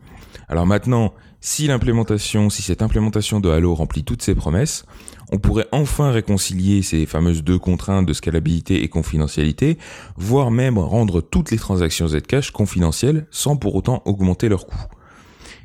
Alors 0.48 0.66
maintenant, 0.66 1.12
si 1.40 1.68
l'implémentation, 1.68 2.50
cette 2.50 2.82
implémentation 2.82 3.38
de 3.38 3.48
Halo 3.48 3.74
remplit 3.74 4.02
toutes 4.02 4.22
ses 4.22 4.34
promesses, 4.34 4.84
on 5.30 5.38
pourrait 5.38 5.68
enfin 5.72 6.10
réconcilier 6.10 6.82
ces 6.82 7.06
fameuses 7.06 7.44
deux 7.44 7.58
contraintes 7.58 8.06
de 8.06 8.12
scalabilité 8.12 8.82
et 8.82 8.88
confidentialité, 8.88 9.78
voire 10.16 10.50
même 10.50 10.78
rendre 10.78 11.20
toutes 11.20 11.50
les 11.50 11.58
transactions 11.58 12.08
Zcash 12.08 12.50
confidentielles 12.50 13.26
sans 13.30 13.56
pour 13.56 13.74
autant 13.74 14.02
augmenter 14.04 14.48
leurs 14.48 14.66
coûts. 14.66 14.86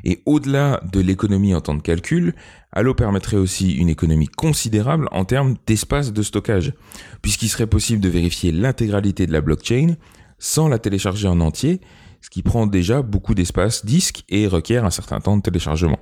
Et 0.04 0.22
au-delà 0.26 0.82
de 0.92 1.00
l'économie 1.00 1.56
en 1.56 1.62
temps 1.62 1.76
de 1.76 1.82
calcul, 1.82 2.36
Halo 2.74 2.94
permettrait 2.94 3.38
aussi 3.38 3.72
une 3.72 3.90
économie 3.90 4.28
considérable 4.28 5.08
en 5.12 5.26
termes 5.26 5.56
d'espace 5.66 6.12
de 6.12 6.22
stockage, 6.22 6.74
puisqu'il 7.22 7.48
serait 7.48 7.68
possible 7.68 8.02
de 8.02 8.10
vérifier 8.10 8.52
l'intégralité 8.52 9.26
de 9.26 9.32
la 9.32 9.42
blockchain 9.42 9.96
sans 10.40 10.68
la 10.68 10.78
télécharger 10.78 11.28
en 11.28 11.40
entier, 11.40 11.80
ce 12.24 12.30
qui 12.30 12.42
prend 12.42 12.66
déjà 12.66 13.02
beaucoup 13.02 13.36
d'espace 13.36 13.86
disque 13.86 14.24
et 14.30 14.48
requiert 14.48 14.86
un 14.86 14.90
certain 14.90 15.20
temps 15.20 15.36
de 15.36 15.42
téléchargement. 15.42 16.00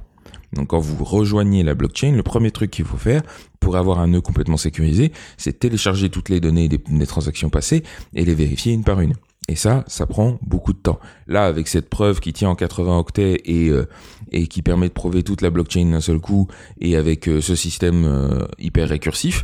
Donc 0.54 0.68
quand 0.68 0.80
vous 0.80 1.04
rejoignez 1.04 1.64
la 1.64 1.74
blockchain, 1.74 2.12
le 2.12 2.22
premier 2.22 2.52
truc 2.52 2.70
qu'il 2.70 2.86
faut 2.86 2.98
faire 2.98 3.24
pour 3.60 3.76
avoir 3.76 4.00
un 4.00 4.08
nœud 4.08 4.22
complètement 4.22 4.58
sécurisé, 4.58 5.12
c'est 5.38 5.60
télécharger 5.60 6.10
toutes 6.10 6.30
les 6.30 6.40
données 6.40 6.70
des, 6.70 7.08
transactions 7.08 7.50
passées 7.50 7.84
et 8.14 8.24
les 8.24 8.36
vérifier 8.36 8.72
une 8.72 8.84
par 8.84 9.02
une. 9.02 9.14
Et 9.48 9.56
ça, 9.56 9.84
ça 9.88 10.06
prend 10.06 10.38
beaucoup 10.44 10.74
de 10.74 10.78
temps. 10.78 11.00
Là, 11.26 11.46
avec 11.46 11.68
cette 11.68 11.90
preuve 11.90 12.20
qui 12.20 12.34
tient 12.34 12.50
en 12.50 12.56
80 12.56 13.00
octets 13.00 13.42
et, 13.46 13.70
euh, 13.70 13.88
et 14.32 14.46
qui 14.46 14.62
permet 14.62 14.88
de 14.88 14.94
prouver 14.94 15.24
toute 15.24 15.42
la 15.42 15.50
blockchain 15.50 15.86
d'un 15.88 16.02
seul 16.02 16.20
coup, 16.20 16.48
et 16.80 16.96
avec 16.96 17.28
euh, 17.28 17.42
ce 17.42 17.56
système 17.56 18.06
euh, 18.06 18.46
hyper 18.60 18.88
récursif, 18.88 19.44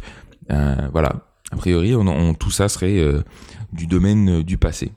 voilà, 0.50 1.28
a 1.52 1.56
priori, 1.58 1.94
tout 2.40 2.52
ça 2.52 2.70
serait 2.70 3.04
du 3.74 3.88
domaine 3.88 4.44
du 4.44 4.58
passé. 4.58 4.92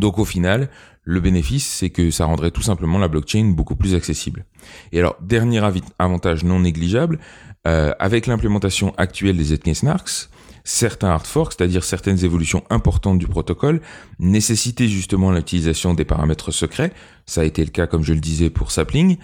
Donc 0.00 0.18
au 0.18 0.24
final, 0.24 0.70
le 1.04 1.20
bénéfice, 1.20 1.66
c'est 1.66 1.90
que 1.90 2.10
ça 2.10 2.24
rendrait 2.24 2.50
tout 2.50 2.62
simplement 2.62 2.98
la 2.98 3.08
blockchain 3.08 3.52
beaucoup 3.54 3.76
plus 3.76 3.94
accessible. 3.94 4.46
Et 4.92 4.98
alors, 4.98 5.16
dernier 5.20 5.60
avantage 5.98 6.42
non 6.42 6.60
négligeable, 6.60 7.20
euh, 7.66 7.92
avec 7.98 8.26
l'implémentation 8.26 8.94
actuelle 8.96 9.36
des 9.36 9.74
Snarks, 9.74 10.30
certains 10.64 11.10
hard 11.10 11.26
forks, 11.26 11.54
c'est-à-dire 11.56 11.84
certaines 11.84 12.24
évolutions 12.24 12.64
importantes 12.70 13.18
du 13.18 13.26
protocole, 13.26 13.82
nécessitaient 14.18 14.88
justement 14.88 15.32
l'utilisation 15.32 15.92
des 15.92 16.06
paramètres 16.06 16.50
secrets. 16.50 16.92
Ça 17.26 17.42
a 17.42 17.44
été 17.44 17.62
le 17.62 17.70
cas, 17.70 17.86
comme 17.86 18.02
je 18.02 18.14
le 18.14 18.20
disais, 18.20 18.48
pour 18.48 18.70
Sapling. 18.70 19.18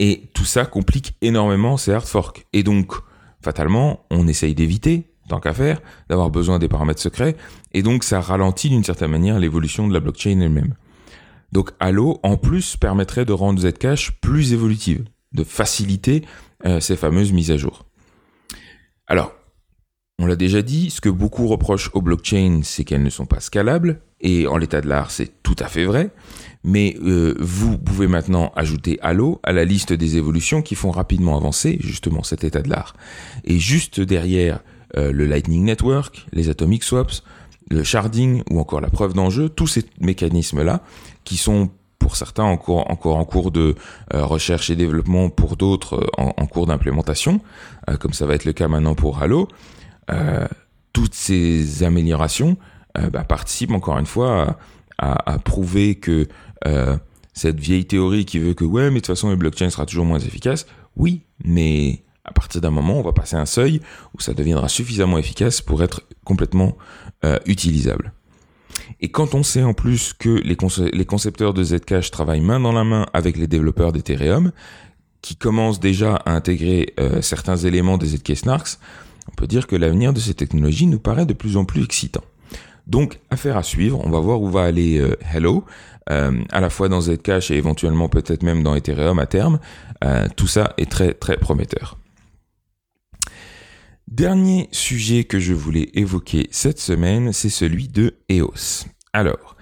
Et 0.00 0.30
tout 0.34 0.44
ça 0.44 0.66
complique 0.66 1.14
énormément 1.22 1.76
ces 1.76 1.92
hard 1.92 2.06
forks. 2.06 2.44
Et 2.52 2.64
donc, 2.64 2.92
fatalement, 3.40 4.04
on 4.10 4.26
essaye 4.26 4.54
d'éviter, 4.54 5.07
tant 5.28 5.40
qu'à 5.40 5.54
faire, 5.54 5.80
d'avoir 6.08 6.30
besoin 6.30 6.58
des 6.58 6.68
paramètres 6.68 7.00
secrets. 7.00 7.36
Et 7.72 7.82
donc, 7.82 8.04
ça 8.04 8.20
ralentit 8.20 8.68
d'une 8.68 8.84
certaine 8.84 9.10
manière 9.10 9.38
l'évolution 9.38 9.86
de 9.86 9.94
la 9.94 10.00
blockchain 10.00 10.40
elle-même. 10.40 10.74
Donc 11.52 11.70
Halo, 11.80 12.20
en 12.22 12.36
plus, 12.36 12.76
permettrait 12.76 13.24
de 13.24 13.32
rendre 13.32 13.60
Zcash 13.60 14.12
plus 14.20 14.52
évolutive, 14.52 15.04
de 15.32 15.44
faciliter 15.44 16.24
euh, 16.66 16.80
ces 16.80 16.96
fameuses 16.96 17.32
mises 17.32 17.50
à 17.50 17.56
jour. 17.56 17.86
Alors, 19.06 19.32
on 20.18 20.26
l'a 20.26 20.36
déjà 20.36 20.62
dit, 20.62 20.90
ce 20.90 21.00
que 21.00 21.08
beaucoup 21.08 21.46
reprochent 21.46 21.90
aux 21.94 22.02
blockchains, 22.02 22.60
c'est 22.64 22.84
qu'elles 22.84 23.02
ne 23.02 23.10
sont 23.10 23.24
pas 23.24 23.40
scalables, 23.40 24.00
et 24.20 24.46
en 24.48 24.56
l'état 24.56 24.80
de 24.80 24.88
l'art, 24.88 25.10
c'est 25.10 25.42
tout 25.42 25.54
à 25.60 25.66
fait 25.66 25.84
vrai. 25.84 26.10
Mais 26.64 26.96
euh, 27.02 27.36
vous 27.38 27.78
pouvez 27.78 28.08
maintenant 28.08 28.52
ajouter 28.56 28.98
Halo 29.00 29.40
à 29.44 29.52
la 29.52 29.64
liste 29.64 29.92
des 29.92 30.16
évolutions 30.16 30.60
qui 30.60 30.74
font 30.74 30.90
rapidement 30.90 31.36
avancer 31.36 31.78
justement 31.80 32.24
cet 32.24 32.42
état 32.42 32.62
de 32.62 32.68
l'art. 32.68 32.94
Et 33.44 33.58
juste 33.58 34.00
derrière 34.00 34.60
euh, 34.96 35.12
le 35.12 35.26
Lightning 35.26 35.64
Network, 35.64 36.26
les 36.32 36.48
Atomic 36.48 36.82
Swaps, 36.82 37.22
le 37.70 37.82
sharding 37.84 38.42
ou 38.50 38.58
encore 38.60 38.80
la 38.80 38.88
preuve 38.88 39.12
d'enjeu, 39.12 39.48
tous 39.48 39.66
ces 39.66 39.84
mécanismes-là 40.00 40.82
qui 41.24 41.36
sont 41.36 41.70
pour 41.98 42.16
certains 42.16 42.44
encore, 42.44 42.86
en 42.88 43.24
cours 43.24 43.50
de 43.50 43.74
euh, 44.14 44.24
recherche 44.24 44.70
et 44.70 44.76
développement, 44.76 45.28
pour 45.28 45.56
d'autres 45.56 46.08
en, 46.16 46.46
cours 46.46 46.66
d'implémentation, 46.66 47.40
comme 48.00 48.12
ça 48.12 48.24
va 48.24 48.34
être 48.34 48.44
le 48.46 48.52
cas 48.52 48.68
maintenant 48.68 48.94
pour 48.94 49.20
Halo, 49.20 49.48
toutes 50.94 51.12
ces 51.12 51.82
améliorations 51.82 52.56
bah, 52.94 53.24
participent 53.24 53.72
encore 53.72 53.98
une 53.98 54.06
fois 54.06 54.56
à, 54.96 55.32
à 55.32 55.38
prouver 55.38 55.96
que 55.96 56.28
euh, 56.66 56.96
cette 57.34 57.60
vieille 57.60 57.86
théorie 57.86 58.24
qui 58.24 58.38
veut 58.38 58.54
que 58.54 58.64
ouais, 58.64 58.90
mais 58.90 58.96
de 58.96 58.96
toute 58.96 59.06
façon, 59.06 59.30
le 59.30 59.36
blockchain 59.36 59.70
sera 59.70 59.86
toujours 59.86 60.04
moins 60.04 60.18
efficace. 60.18 60.66
Oui, 60.96 61.22
mais 61.44 62.02
à 62.28 62.32
partir 62.32 62.60
d'un 62.60 62.70
moment, 62.70 62.98
on 62.98 63.02
va 63.02 63.12
passer 63.12 63.36
un 63.36 63.46
seuil 63.46 63.80
où 64.14 64.20
ça 64.20 64.34
deviendra 64.34 64.68
suffisamment 64.68 65.16
efficace 65.16 65.62
pour 65.62 65.82
être 65.82 66.02
complètement 66.24 66.76
euh, 67.24 67.38
utilisable. 67.46 68.12
Et 69.00 69.10
quand 69.10 69.34
on 69.34 69.42
sait 69.42 69.62
en 69.62 69.72
plus 69.72 70.12
que 70.12 70.28
les, 70.28 70.56
concepteurs 71.06 71.54
de 71.54 71.64
Zcash 71.64 72.10
travaillent 72.10 72.42
main 72.42 72.60
dans 72.60 72.72
la 72.72 72.84
main 72.84 73.06
avec 73.14 73.38
les 73.38 73.46
développeurs 73.46 73.92
d'Ethereum, 73.92 74.52
qui 75.22 75.36
commencent 75.36 75.80
déjà 75.80 76.16
à 76.16 76.32
intégrer 76.32 76.94
euh, 77.00 77.22
certains 77.22 77.56
éléments 77.56 77.96
des 77.96 78.08
ZK 78.08 78.36
Snarks, 78.36 78.78
on 79.30 79.34
peut 79.34 79.46
dire 79.46 79.66
que 79.66 79.76
l'avenir 79.76 80.12
de 80.12 80.20
ces 80.20 80.34
technologies 80.34 80.86
nous 80.86 80.98
paraît 80.98 81.26
de 81.26 81.32
plus 81.32 81.56
en 81.56 81.64
plus 81.64 81.82
excitant. 81.82 82.24
Donc, 82.86 83.20
affaire 83.30 83.56
à 83.56 83.62
suivre, 83.62 84.00
on 84.04 84.10
va 84.10 84.20
voir 84.20 84.40
où 84.40 84.48
va 84.50 84.64
aller 84.64 85.02
Hello, 85.32 85.64
euh, 86.10 86.42
à 86.50 86.60
la 86.60 86.70
fois 86.70 86.88
dans 86.88 87.00
Zcash 87.00 87.50
et 87.50 87.56
éventuellement 87.56 88.08
peut-être 88.08 88.42
même 88.42 88.62
dans 88.62 88.74
Ethereum 88.74 89.18
à 89.18 89.26
terme. 89.26 89.58
Tout 90.36 90.46
ça 90.46 90.74
est 90.78 90.90
très 90.90 91.12
très 91.12 91.36
prometteur. 91.36 91.98
Dernier 94.18 94.68
sujet 94.72 95.22
que 95.22 95.38
je 95.38 95.54
voulais 95.54 95.90
évoquer 95.94 96.48
cette 96.50 96.80
semaine, 96.80 97.32
c'est 97.32 97.48
celui 97.48 97.86
de 97.86 98.16
EOS. 98.28 98.88
Alors, 99.12 99.54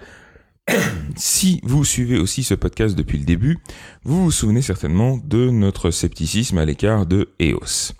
si 1.15 1.59
vous 1.61 1.85
suivez 1.85 2.17
aussi 2.17 2.41
ce 2.41 2.55
podcast 2.55 2.95
depuis 2.95 3.19
le 3.19 3.23
début, 3.23 3.59
vous 4.03 4.23
vous 4.23 4.31
souvenez 4.31 4.63
certainement 4.63 5.19
de 5.23 5.51
notre 5.51 5.91
scepticisme 5.91 6.57
à 6.57 6.65
l'écart 6.65 7.05
de 7.05 7.29
EOS. 7.39 7.93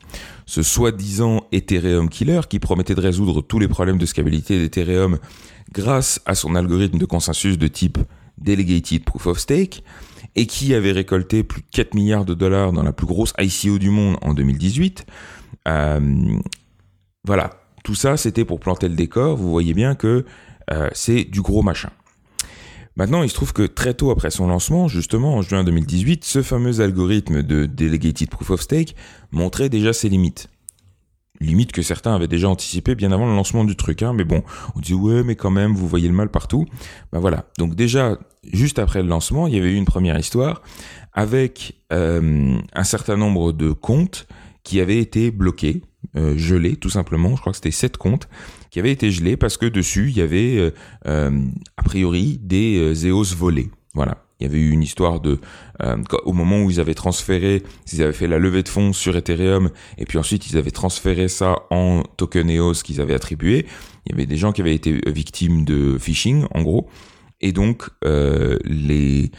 Ce 0.47 0.63
soi-disant 0.63 1.43
Ethereum 1.51 2.09
killer 2.09 2.41
qui 2.49 2.57
promettait 2.57 2.95
de 2.95 3.01
résoudre 3.01 3.43
tous 3.43 3.59
les 3.59 3.67
problèmes 3.67 3.99
de 3.99 4.07
scalabilité 4.07 4.57
d'Ethereum 4.57 5.19
grâce 5.71 6.21
à 6.25 6.33
son 6.33 6.55
algorithme 6.55 6.97
de 6.97 7.05
consensus 7.05 7.59
de 7.59 7.67
type 7.67 7.99
Delegated 8.39 9.03
Proof 9.03 9.27
of 9.27 9.37
Stake, 9.37 9.83
et 10.35 10.45
qui 10.45 10.73
avait 10.75 10.91
récolté 10.91 11.43
plus 11.43 11.61
de 11.61 11.67
4 11.71 11.95
milliards 11.95 12.25
de 12.25 12.33
dollars 12.35 12.71
dans 12.71 12.83
la 12.83 12.93
plus 12.93 13.07
grosse 13.07 13.33
ICO 13.39 13.79
du 13.79 13.89
monde 13.89 14.17
en 14.21 14.33
2018. 14.33 15.05
Euh, 15.67 16.39
voilà, 17.23 17.51
tout 17.83 17.95
ça 17.95 18.17
c'était 18.17 18.45
pour 18.45 18.59
planter 18.59 18.87
le 18.89 18.95
décor, 18.95 19.37
vous 19.37 19.49
voyez 19.49 19.73
bien 19.73 19.95
que 19.95 20.25
euh, 20.71 20.89
c'est 20.93 21.23
du 21.23 21.41
gros 21.41 21.61
machin. 21.61 21.89
Maintenant, 22.95 23.21
il 23.21 23.29
se 23.29 23.35
trouve 23.35 23.53
que 23.53 23.61
très 23.61 23.93
tôt 23.93 24.09
après 24.09 24.31
son 24.31 24.47
lancement, 24.47 24.87
justement 24.87 25.35
en 25.35 25.43
juin 25.43 25.63
2018, 25.63 26.25
ce 26.25 26.41
fameux 26.41 26.81
algorithme 26.81 27.43
de 27.43 27.67
Delegated 27.67 28.27
Proof 28.29 28.49
of 28.49 28.61
Stake 28.61 28.95
montrait 29.31 29.69
déjà 29.69 29.93
ses 29.93 30.09
limites 30.09 30.49
limite 31.39 31.71
que 31.71 31.81
certains 31.81 32.15
avaient 32.15 32.27
déjà 32.27 32.49
anticipé 32.49 32.95
bien 32.95 33.11
avant 33.11 33.25
le 33.25 33.35
lancement 33.35 33.63
du 33.63 33.75
truc. 33.75 34.01
Hein, 34.03 34.13
mais 34.13 34.23
bon, 34.23 34.43
on 34.75 34.79
dit 34.79 34.93
ouais, 34.93 35.23
mais 35.23 35.35
quand 35.35 35.51
même, 35.51 35.73
vous 35.73 35.87
voyez 35.87 36.07
le 36.07 36.13
mal 36.13 36.29
partout. 36.29 36.65
Ben 37.11 37.19
voilà. 37.19 37.45
Donc 37.57 37.75
déjà, 37.75 38.17
juste 38.51 38.79
après 38.79 39.01
le 39.01 39.07
lancement, 39.07 39.47
il 39.47 39.55
y 39.55 39.57
avait 39.57 39.71
eu 39.71 39.75
une 39.75 39.85
première 39.85 40.17
histoire 40.17 40.61
avec 41.13 41.75
euh, 41.91 42.57
un 42.73 42.83
certain 42.83 43.17
nombre 43.17 43.51
de 43.51 43.71
comptes 43.71 44.27
qui 44.67 44.81
avaient 44.81 44.97
été 44.97 45.31
bloqués, 45.31 45.81
euh, 46.17 46.37
gelés 46.37 46.75
tout 46.75 46.89
simplement. 46.89 47.37
Je 47.37 47.39
crois 47.39 47.53
que 47.53 47.55
c'était 47.55 47.71
sept 47.71 47.95
comptes 47.95 48.27
qui 48.69 48.79
avaient 48.79 48.91
été 48.91 49.11
gelés 49.11 49.37
parce 49.37 49.55
que 49.55 49.65
dessus 49.65 50.09
il 50.09 50.17
y 50.17 50.21
avait 50.21 50.57
euh, 50.57 50.71
euh 51.07 51.31
a 51.77 51.83
priori 51.83 52.37
des 52.43 52.93
Zeos 52.93 53.33
volés. 53.33 53.71
Voilà. 53.93 54.25
Il 54.41 54.43
y 54.43 54.49
avait 54.49 54.59
eu 54.59 54.69
une 54.69 54.83
histoire 54.83 55.21
de 55.21 55.39
au 56.25 56.33
moment 56.33 56.61
où 56.61 56.69
ils 56.69 56.81
avaient 56.81 56.93
transféré, 56.93 57.63
ils 57.91 58.03
avaient 58.03 58.13
fait 58.13 58.27
la 58.27 58.39
levée 58.39 58.61
de 58.61 58.67
fonds 58.67 58.91
sur 58.91 59.15
Ethereum 59.15 59.71
et 59.97 60.05
puis 60.05 60.17
ensuite 60.17 60.51
ils 60.51 60.57
avaient 60.57 60.69
transféré 60.69 61.29
ça 61.29 61.55
en 61.71 62.03
token 62.17 62.49
EOS 62.49 62.83
qu'ils 62.83 62.99
avaient 62.99 63.15
attribué. 63.15 63.65
Il 64.05 64.11
y 64.11 64.15
avait 64.15 64.25
des 64.25 64.37
gens 64.37 64.51
qui 64.51 64.59
avaient 64.61 64.75
été 64.75 64.99
victimes 65.07 65.63
de 65.63 65.97
phishing 65.97 66.45
en 66.53 66.61
gros 66.61 66.89
et 67.39 67.53
donc 67.53 67.89
les 68.03 69.31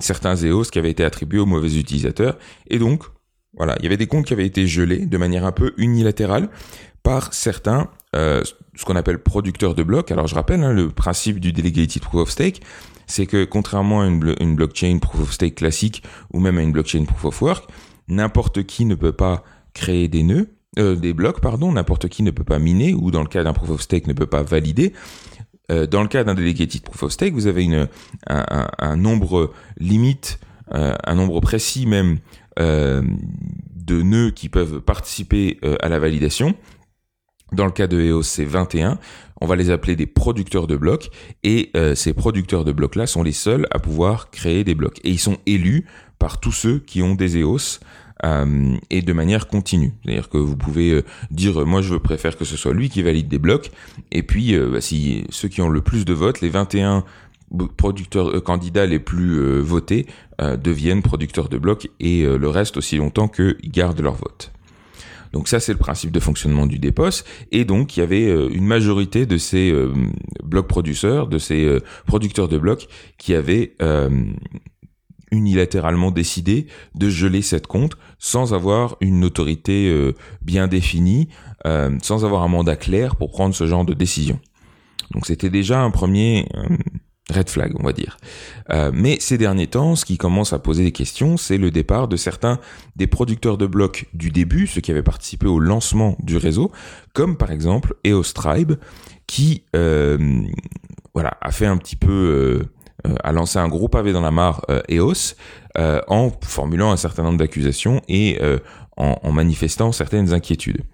certains 0.00 0.36
EOS 0.36 0.64
qui 0.72 0.78
avaient 0.78 0.92
été 0.92 1.04
attribués 1.04 1.40
aux 1.40 1.46
mauvais 1.46 1.76
utilisateurs 1.76 2.38
et 2.70 2.78
donc 2.78 3.04
voilà, 3.56 3.76
il 3.78 3.84
y 3.84 3.86
avait 3.86 3.96
des 3.96 4.06
comptes 4.06 4.26
qui 4.26 4.32
avaient 4.32 4.46
été 4.46 4.66
gelés 4.66 5.06
de 5.06 5.16
manière 5.16 5.44
un 5.44 5.52
peu 5.52 5.72
unilatérale 5.76 6.48
par 7.02 7.32
certains 7.34 7.88
euh, 8.14 8.42
ce 8.76 8.84
qu'on 8.84 8.96
appelle 8.96 9.18
producteurs 9.18 9.74
de 9.74 9.82
blocs. 9.82 10.10
Alors 10.10 10.26
je 10.26 10.34
rappelle 10.34 10.62
hein, 10.62 10.72
le 10.72 10.88
principe 10.88 11.40
du 11.40 11.52
delegated 11.52 12.02
proof 12.02 12.22
of 12.22 12.30
stake, 12.30 12.60
c'est 13.06 13.26
que 13.26 13.44
contrairement 13.44 14.02
à 14.02 14.06
une, 14.06 14.56
blockchain 14.56 14.98
proof 14.98 15.22
of 15.22 15.32
stake 15.32 15.56
classique 15.56 16.02
ou 16.32 16.40
même 16.40 16.58
à 16.58 16.62
une 16.62 16.72
blockchain 16.72 17.04
proof 17.04 17.24
of 17.24 17.42
work, 17.42 17.70
n'importe 18.08 18.64
qui 18.64 18.84
ne 18.84 18.94
peut 18.94 19.12
pas 19.12 19.44
créer 19.74 20.08
des 20.08 20.22
nœuds, 20.22 20.48
euh, 20.78 20.96
des 20.96 21.12
blocs, 21.12 21.40
pardon, 21.40 21.72
n'importe 21.72 22.08
qui 22.08 22.22
ne 22.22 22.30
peut 22.30 22.44
pas 22.44 22.58
miner 22.58 22.94
ou 22.94 23.10
dans 23.10 23.22
le 23.22 23.28
cas 23.28 23.44
d'un 23.44 23.52
proof 23.52 23.70
of 23.70 23.82
stake 23.82 24.06
ne 24.06 24.12
peut 24.12 24.26
pas 24.26 24.42
valider. 24.42 24.92
Euh, 25.70 25.86
dans 25.86 26.02
le 26.02 26.08
cas 26.08 26.24
d'un 26.24 26.34
delegated 26.34 26.82
proof 26.82 27.04
of 27.04 27.12
stake, 27.12 27.32
vous 27.32 27.46
avez 27.46 27.68
un, 28.28 28.96
nombre 28.96 29.52
limite, 29.78 30.38
un 30.70 31.14
nombre 31.14 31.40
précis 31.40 31.86
même 31.86 32.18
de 32.56 34.02
nœuds 34.02 34.30
qui 34.30 34.48
peuvent 34.48 34.80
participer 34.80 35.58
à 35.80 35.88
la 35.88 35.98
validation. 35.98 36.54
Dans 37.52 37.66
le 37.66 37.72
cas 37.72 37.86
de 37.86 38.00
EOS, 38.00 38.22
c'est 38.22 38.44
21 38.44 38.98
on 39.44 39.46
va 39.46 39.56
les 39.56 39.70
appeler 39.70 39.94
des 39.94 40.06
producteurs 40.06 40.66
de 40.66 40.76
blocs, 40.76 41.10
et 41.42 41.70
euh, 41.76 41.94
ces 41.94 42.14
producteurs 42.14 42.64
de 42.64 42.72
blocs-là 42.72 43.06
sont 43.06 43.22
les 43.22 43.32
seuls 43.32 43.66
à 43.70 43.78
pouvoir 43.78 44.30
créer 44.30 44.64
des 44.64 44.74
blocs. 44.74 44.98
Et 45.04 45.10
ils 45.10 45.18
sont 45.18 45.36
élus 45.44 45.84
par 46.18 46.40
tous 46.40 46.52
ceux 46.52 46.78
qui 46.78 47.02
ont 47.02 47.14
des 47.14 47.36
EOS, 47.36 47.80
euh, 48.24 48.76
et 48.88 49.02
de 49.02 49.12
manière 49.12 49.46
continue. 49.46 49.92
C'est-à-dire 50.02 50.30
que 50.30 50.38
vous 50.38 50.56
pouvez 50.56 50.92
euh, 50.92 51.04
dire, 51.30 51.66
moi 51.66 51.82
je 51.82 51.94
préfère 51.96 52.38
que 52.38 52.46
ce 52.46 52.56
soit 52.56 52.72
lui 52.72 52.88
qui 52.88 53.02
valide 53.02 53.28
des 53.28 53.38
blocs, 53.38 53.70
et 54.12 54.22
puis 54.22 54.56
bah, 54.56 54.80
si 54.80 55.26
ceux 55.28 55.48
qui 55.48 55.60
ont 55.60 55.68
le 55.68 55.82
plus 55.82 56.04
de 56.04 56.14
votes, 56.14 56.40
les 56.40 56.48
21 56.48 57.04
producteurs 57.76 58.42
candidats 58.42 58.86
les 58.86 58.98
plus 58.98 59.60
votés 59.60 60.06
deviennent 60.38 61.02
producteurs 61.02 61.48
de 61.48 61.58
blocs 61.58 61.88
et 62.00 62.24
le 62.24 62.48
reste 62.48 62.76
aussi 62.76 62.96
longtemps 62.96 63.28
qu'ils 63.28 63.70
gardent 63.70 64.00
leur 64.00 64.14
vote. 64.14 64.52
Donc 65.34 65.48
ça, 65.48 65.58
c'est 65.58 65.72
le 65.72 65.78
principe 65.78 66.12
de 66.12 66.20
fonctionnement 66.20 66.64
du 66.64 66.78
DPoS. 66.78 67.24
Et 67.50 67.64
donc, 67.64 67.96
il 67.96 68.00
y 68.00 68.02
avait 68.04 68.28
euh, 68.28 68.48
une 68.52 68.66
majorité 68.66 69.26
de 69.26 69.36
ces 69.36 69.72
euh, 69.72 69.92
blocs 70.44 70.68
producteurs, 70.68 71.26
de 71.26 71.38
ces 71.38 71.64
euh, 71.64 71.80
producteurs 72.06 72.46
de 72.46 72.56
blocs, 72.56 72.86
qui 73.18 73.34
avaient 73.34 73.74
unilatéralement 75.32 76.12
décidé 76.12 76.68
de 76.94 77.08
geler 77.08 77.42
cette 77.42 77.66
compte 77.66 77.96
sans 78.20 78.54
avoir 78.54 78.96
une 79.00 79.24
autorité 79.24 79.92
bien 80.42 80.68
définie, 80.68 81.28
sans 82.02 82.24
avoir 82.24 82.44
un 82.44 82.48
mandat 82.48 82.76
clair 82.76 83.16
pour 83.16 83.32
prendre 83.32 83.54
ce 83.54 83.66
genre 83.66 83.84
de 83.84 83.94
décision. 83.94 84.38
Donc 85.10 85.26
c'était 85.26 85.50
déjà 85.50 85.80
un 85.80 85.90
premier 85.90 86.46
red 87.30 87.48
flag, 87.48 87.72
on 87.78 87.82
va 87.82 87.92
dire. 87.92 88.18
Euh, 88.70 88.90
mais 88.92 89.18
ces 89.20 89.38
derniers 89.38 89.66
temps, 89.66 89.96
ce 89.96 90.04
qui 90.04 90.18
commence 90.18 90.52
à 90.52 90.58
poser 90.58 90.84
des 90.84 90.92
questions, 90.92 91.36
c'est 91.36 91.56
le 91.56 91.70
départ 91.70 92.08
de 92.08 92.16
certains 92.16 92.58
des 92.96 93.06
producteurs 93.06 93.56
de 93.56 93.66
blocs 93.66 94.06
du 94.12 94.30
début, 94.30 94.66
ceux 94.66 94.80
qui 94.80 94.90
avaient 94.90 95.02
participé 95.02 95.46
au 95.46 95.58
lancement 95.58 96.16
du 96.20 96.36
réseau, 96.36 96.70
comme 97.14 97.36
par 97.36 97.50
exemple 97.50 97.94
EOS 98.04 98.32
Tribe, 98.34 98.74
qui 99.26 99.64
euh, 99.74 100.18
voilà 101.14 101.38
a 101.40 101.50
fait 101.50 101.66
un 101.66 101.78
petit 101.78 101.96
peu 101.96 102.66
euh, 103.06 103.14
a 103.22 103.32
lancé 103.32 103.58
un 103.58 103.68
gros 103.68 103.88
pavé 103.88 104.12
dans 104.12 104.20
la 104.20 104.30
mare 104.30 104.64
EOS 104.88 105.34
en 105.76 106.30
formulant 106.42 106.90
un 106.90 106.96
certain 106.96 107.22
nombre 107.22 107.36
d'accusations 107.36 108.00
et 108.08 108.40
en 108.96 109.32
manifestant 109.32 109.92
certaines 109.92 110.32
inquiétudes. 110.32 110.84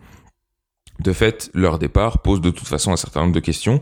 De 1.01 1.13
fait, 1.13 1.51
leur 1.55 1.79
départ 1.79 2.19
pose 2.19 2.41
de 2.41 2.51
toute 2.51 2.67
façon 2.67 2.93
un 2.93 2.97
certain 2.97 3.21
nombre 3.21 3.35
de 3.35 3.41
questions 3.41 3.81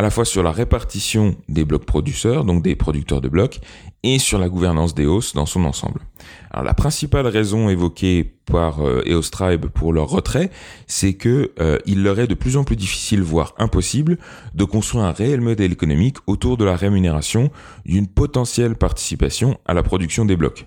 à 0.00 0.02
la 0.02 0.08
fois 0.08 0.24
sur 0.24 0.42
la 0.42 0.50
répartition 0.50 1.36
des 1.50 1.66
blocs 1.66 1.84
producteurs, 1.84 2.46
donc 2.46 2.62
des 2.62 2.74
producteurs 2.74 3.20
de 3.20 3.28
blocs, 3.28 3.60
et 4.02 4.18
sur 4.18 4.38
la 4.38 4.48
gouvernance 4.48 4.94
d'EOS 4.94 5.34
dans 5.34 5.44
son 5.44 5.66
ensemble. 5.66 6.00
Alors 6.50 6.64
la 6.64 6.72
principale 6.72 7.26
raison 7.26 7.68
évoquée 7.68 8.32
par 8.46 8.80
euh, 8.80 9.02
EOS 9.04 9.28
Tribe 9.30 9.66
pour 9.66 9.92
leur 9.92 10.08
retrait, 10.08 10.48
c'est 10.86 11.12
que 11.12 11.52
euh, 11.60 11.76
il 11.84 12.02
leur 12.02 12.18
est 12.18 12.28
de 12.28 12.34
plus 12.34 12.56
en 12.56 12.64
plus 12.64 12.76
difficile, 12.76 13.20
voire 13.20 13.52
impossible, 13.58 14.16
de 14.54 14.64
construire 14.64 15.04
un 15.04 15.12
réel 15.12 15.42
modèle 15.42 15.72
économique 15.72 16.16
autour 16.26 16.56
de 16.56 16.64
la 16.64 16.76
rémunération 16.76 17.50
d'une 17.84 18.06
potentielle 18.06 18.76
participation 18.76 19.58
à 19.66 19.74
la 19.74 19.82
production 19.82 20.24
des 20.24 20.36
blocs. 20.36 20.66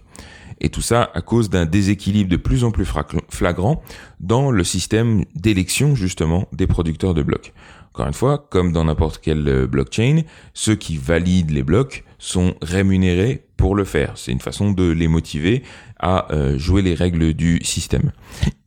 Et 0.61 0.69
tout 0.69 0.81
ça 0.81 1.09
à 1.15 1.21
cause 1.21 1.49
d'un 1.49 1.65
déséquilibre 1.65 2.29
de 2.29 2.37
plus 2.37 2.63
en 2.63 2.69
plus 2.69 2.85
flagrant 3.29 3.81
dans 4.19 4.51
le 4.51 4.63
système 4.63 5.25
d'élection 5.33 5.95
justement 5.95 6.47
des 6.53 6.67
producteurs 6.67 7.15
de 7.15 7.23
blocs. 7.23 7.51
Encore 7.93 8.07
une 8.07 8.13
fois, 8.13 8.47
comme 8.49 8.71
dans 8.71 8.85
n'importe 8.85 9.19
quelle 9.21 9.47
euh, 9.47 9.67
blockchain, 9.67 10.23
ceux 10.55 10.75
qui 10.75 10.97
valident 10.97 11.51
les 11.51 11.61
blocs 11.61 12.03
sont 12.17 12.55
rémunérés 12.63 13.45
pour 13.55 13.75
le 13.75 13.83
faire. 13.83 14.13
C'est 14.15 14.31
une 14.31 14.39
façon 14.39 14.71
de 14.71 14.89
les 14.89 15.07
motiver 15.07 15.61
à 15.99 16.33
euh, 16.33 16.57
jouer 16.57 16.81
les 16.81 16.95
règles 16.95 17.35
du 17.35 17.63
système. 17.63 18.11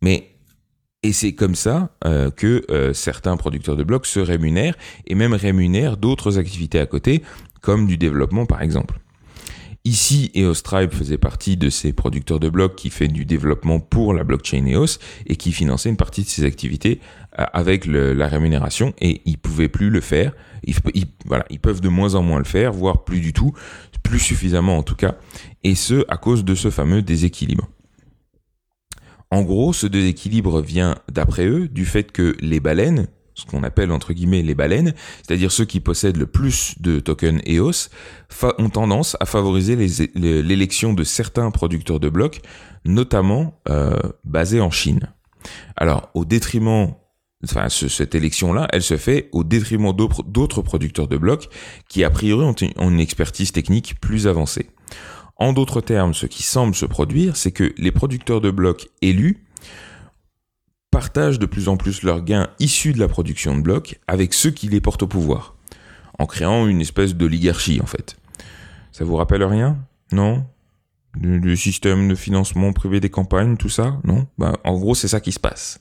Mais 0.01 0.31
et 1.03 1.13
c'est 1.13 1.33
comme 1.33 1.57
ça 1.57 1.91
euh, 2.05 2.31
que 2.31 2.65
certains 2.93 3.37
producteurs 3.37 3.77
de 3.77 3.83
blocs 3.83 4.07
se 4.07 4.21
rémunèrent 4.21 4.77
et 5.07 5.17
même 5.17 5.35
rémunèrent 5.35 5.97
d'autres 5.97 6.39
activités 6.39 6.79
à 6.79 6.87
côté, 6.87 7.23
comme 7.61 7.89
du 7.89 7.97
développement 7.97 8.47
par 8.47 8.63
exemple. 8.63 9.01
Ici, 9.87 10.33
EOS 10.35 10.63
Tribe 10.65 10.93
faisait 10.93 11.17
partie 11.17 11.57
de 11.57 11.71
ces 11.71 11.93
producteurs 11.93 12.41
de 12.41 12.49
blocs 12.49 12.75
qui 12.75 12.91
fait 12.91 13.07
du 13.07 13.25
développement 13.25 13.79
pour 13.79 14.15
la 14.15 14.25
blockchain 14.25 14.67
EOS 14.67 14.99
et 15.27 15.37
qui 15.37 15.53
finançait 15.53 15.89
une 15.89 15.97
partie 15.97 16.25
de 16.25 16.29
ses 16.29 16.45
activités 16.45 17.01
avec 17.37 17.87
la 17.87 18.29
rémunération 18.29 18.95
et 19.01 19.23
ils 19.27 19.39
pouvaient 19.39 19.69
plus 19.69 19.91
le 19.91 20.01
faire. 20.01 20.33
Ils, 20.65 20.75
voilà, 21.27 21.45
ils 21.51 21.61
peuvent 21.61 21.81
de 21.81 21.89
moins 21.89 22.15
en 22.15 22.23
moins 22.23 22.39
le 22.39 22.45
faire, 22.45 22.73
voire 22.73 23.05
plus 23.05 23.21
du 23.21 23.33
tout, 23.33 23.53
plus 24.03 24.19
suffisamment 24.19 24.79
en 24.79 24.83
tout 24.83 24.97
cas, 24.97 25.17
et 25.65 25.75
ce 25.75 26.05
à 26.09 26.17
cause 26.17 26.45
de 26.45 26.55
ce 26.55 26.71
fameux 26.71 27.03
déséquilibre. 27.03 27.69
En 29.31 29.43
gros, 29.43 29.73
ce 29.73 29.87
déséquilibre 29.87 30.61
vient, 30.61 30.97
d'après 31.11 31.47
eux, 31.47 31.69
du 31.69 31.85
fait 31.85 32.13
que 32.13 32.37
les 32.41 32.61
baleines, 32.61 33.09
ce 33.35 33.45
qu'on 33.45 33.65
appelle 33.65 33.91
entre 33.91 34.13
guillemets 34.13 34.43
les 34.43 34.55
baleines, 34.55 34.95
c'est-à-dire 35.23 35.51
ceux 35.51 35.65
qui 35.65 35.81
possèdent 35.81 36.17
le 36.17 36.27
plus 36.27 36.77
de 36.81 37.01
tokens 37.01 37.43
EOS, 37.47 37.91
ont 38.59 38.71
tendance 38.71 39.17
à 39.21 39.27
favoriser 39.27 39.77
l'élection 40.15 40.95
de 40.95 41.05
certains 41.05 41.51
producteurs 41.51 42.01
de 42.01 42.09
blocs, 42.09 42.41
notamment 42.85 43.61
euh, 43.69 43.99
basés 44.25 44.61
en 44.61 44.71
Chine. 44.71 45.13
Alors, 45.77 46.11
au 46.15 46.25
détriment, 46.25 46.95
enfin, 47.45 47.69
cette 47.69 48.15
élection-là, 48.15 48.69
elle 48.73 48.83
se 48.83 48.97
fait 48.97 49.29
au 49.33 49.45
détriment 49.45 49.93
d'autres 49.93 50.63
producteurs 50.63 51.09
de 51.09 51.17
blocs 51.17 51.49
qui, 51.89 52.05
a 52.05 52.11
priori, 52.11 52.45
ont 52.45 52.91
une 52.91 53.01
expertise 53.01 53.53
technique 53.53 54.01
plus 54.01 54.27
avancée. 54.27 54.71
En 55.37 55.53
d'autres 55.53 55.81
termes, 55.81 56.15
ce 56.15 56.27
qui 56.27 56.43
semble 56.43 56.75
se 56.75 56.87
produire, 56.87 57.37
c'est 57.37 57.53
que 57.53 57.75
les 57.77 57.93
producteurs 57.93 58.41
de 58.41 58.51
blocs 58.51 58.89
élus 59.03 59.45
partagent 60.91 61.39
de 61.39 61.45
plus 61.45 61.69
en 61.69 61.77
plus 61.77 62.03
leurs 62.03 62.23
gains 62.23 62.49
issus 62.59 62.95
de 62.95 62.99
la 62.99 63.09
production 63.09 63.55
de 63.55 63.61
blocs 63.61 64.01
avec 64.07 64.33
ceux 64.33 64.51
qui 64.51 64.69
les 64.69 64.81
portent 64.81 65.03
au 65.03 65.07
pouvoir, 65.07 65.55
en 66.19 66.25
créant 66.25 66.67
une 66.67 66.81
espèce 66.81 67.15
d'oligarchie 67.15 67.81
en 67.83 67.87
fait. 67.87 68.17
Ça 68.93 69.05
vous 69.05 69.17
rappelle 69.17 69.45
rien? 69.45 69.77
Non? 70.11 70.47
Le, 71.23 71.57
système 71.57 72.09
de 72.09 72.15
financement 72.15 72.73
privé 72.73 73.01
des 73.01 73.11
campagnes, 73.11 73.57
tout 73.57 73.69
ça 73.69 73.99
Non? 74.05 74.27
Ben, 74.39 74.55
En 74.65 74.79
gros, 74.79 74.95
c'est 74.95 75.09
ça 75.09 75.21
qui 75.21 75.33
se 75.33 75.41
passe. 75.41 75.79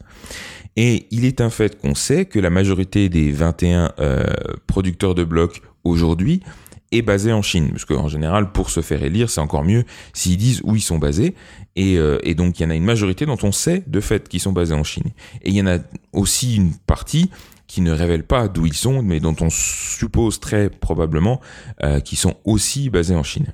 Et 0.76 1.08
il 1.12 1.26
est 1.26 1.42
un 1.42 1.50
fait 1.50 1.80
qu'on 1.80 1.96
sait 1.96 2.26
que 2.26 2.40
la 2.40 2.50
majorité 2.50 3.10
des 3.10 3.32
21 3.32 3.94
euh, 4.00 4.26
producteurs 4.68 5.16
de 5.16 5.24
blocs 5.24 5.62
aujourd'hui 5.84 6.42
est 6.92 7.02
basé 7.02 7.32
en 7.32 7.42
Chine. 7.42 7.70
Parce 7.72 7.86
qu'en 7.86 8.08
général, 8.08 8.52
pour 8.52 8.70
se 8.70 8.82
faire 8.82 9.04
élire, 9.04 9.30
c'est 9.30 9.42
encore 9.42 9.64
mieux 9.64 9.84
s'ils 10.14 10.38
disent 10.38 10.62
où 10.64 10.76
ils 10.76 10.82
sont 10.82 10.98
basés. 10.98 11.36
Et, 11.76 11.98
euh, 11.98 12.20
et 12.24 12.36
donc, 12.36 12.60
il 12.60 12.64
y 12.64 12.66
en 12.66 12.70
a 12.70 12.76
une 12.76 12.86
majorité 12.86 13.26
dont 13.26 13.38
on 13.44 13.52
sait 13.52 13.84
de 13.88 14.00
fait 14.00 14.28
qu'ils 14.28 14.42
sont 14.42 14.54
basés 14.54 14.76
en 14.76 14.84
Chine. 14.84 15.12
Et 15.42 15.50
il 15.50 15.56
y 15.56 15.62
en 15.62 15.68
a 15.68 15.80
aussi 16.14 16.56
une 16.56 16.74
partie 16.74 17.30
qui 17.68 17.82
ne 17.82 17.92
révèle 17.92 18.24
pas 18.24 18.48
d'où 18.48 18.66
ils 18.66 18.74
sont, 18.74 19.02
mais 19.02 19.20
dont 19.20 19.36
on 19.42 19.50
suppose 19.50 20.40
très 20.40 20.70
probablement 20.70 21.42
euh, 21.84 22.00
qu'ils 22.00 22.18
sont 22.18 22.36
aussi 22.44 22.90
basés 22.90 23.16
en 23.16 23.24
Chine. 23.24 23.54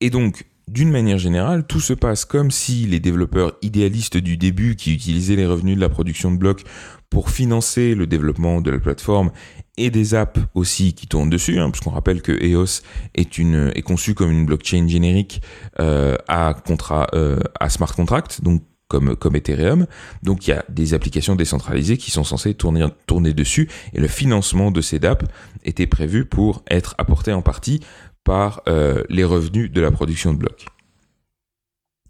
Et 0.00 0.10
donc, 0.10 0.44
d'une 0.68 0.90
manière 0.90 1.18
générale, 1.18 1.66
tout 1.66 1.80
se 1.80 1.92
passe 1.92 2.24
comme 2.24 2.50
si 2.50 2.86
les 2.86 3.00
développeurs 3.00 3.52
idéalistes 3.62 4.16
du 4.16 4.36
début 4.36 4.76
qui 4.76 4.92
utilisaient 4.92 5.36
les 5.36 5.46
revenus 5.46 5.76
de 5.76 5.80
la 5.80 5.88
production 5.88 6.30
de 6.32 6.36
blocs 6.36 6.64
pour 7.08 7.30
financer 7.30 7.94
le 7.94 8.06
développement 8.06 8.60
de 8.60 8.70
la 8.70 8.78
plateforme 8.78 9.30
et 9.76 9.90
des 9.90 10.14
apps 10.14 10.40
aussi 10.54 10.92
qui 10.94 11.06
tournent 11.06 11.30
dessus, 11.30 11.58
hein, 11.58 11.70
parce 11.70 11.80
qu'on 11.80 11.90
rappelle 11.90 12.20
que 12.20 12.32
EOS 12.32 12.82
est 13.14 13.38
une 13.38 13.70
est 13.74 13.82
conçu 13.82 14.14
comme 14.14 14.30
une 14.30 14.44
blockchain 14.44 14.88
générique 14.88 15.40
euh, 15.78 16.16
euh, 16.28 17.40
à 17.60 17.68
smart 17.68 17.94
contract, 17.94 18.42
donc 18.42 18.62
comme 18.88 19.36
Ethereum. 19.36 19.86
Donc 20.22 20.46
il 20.46 20.50
y 20.50 20.52
a 20.52 20.64
des 20.68 20.94
applications 20.94 21.34
décentralisées 21.34 21.96
qui 21.96 22.10
sont 22.10 22.24
censées 22.24 22.54
tourner 22.54 22.86
tourner 23.06 23.34
dessus 23.34 23.68
et 23.92 24.00
le 24.00 24.08
financement 24.08 24.70
de 24.70 24.80
ces 24.80 25.04
apps 25.04 25.26
était 25.64 25.86
prévu 25.86 26.24
pour 26.24 26.62
être 26.70 26.94
apporté 26.98 27.32
en 27.32 27.42
partie 27.42 27.80
par 28.26 28.60
euh, 28.68 29.04
les 29.08 29.24
revenus 29.24 29.70
de 29.70 29.80
la 29.80 29.92
production 29.92 30.34
de 30.34 30.38
blocs. 30.38 30.66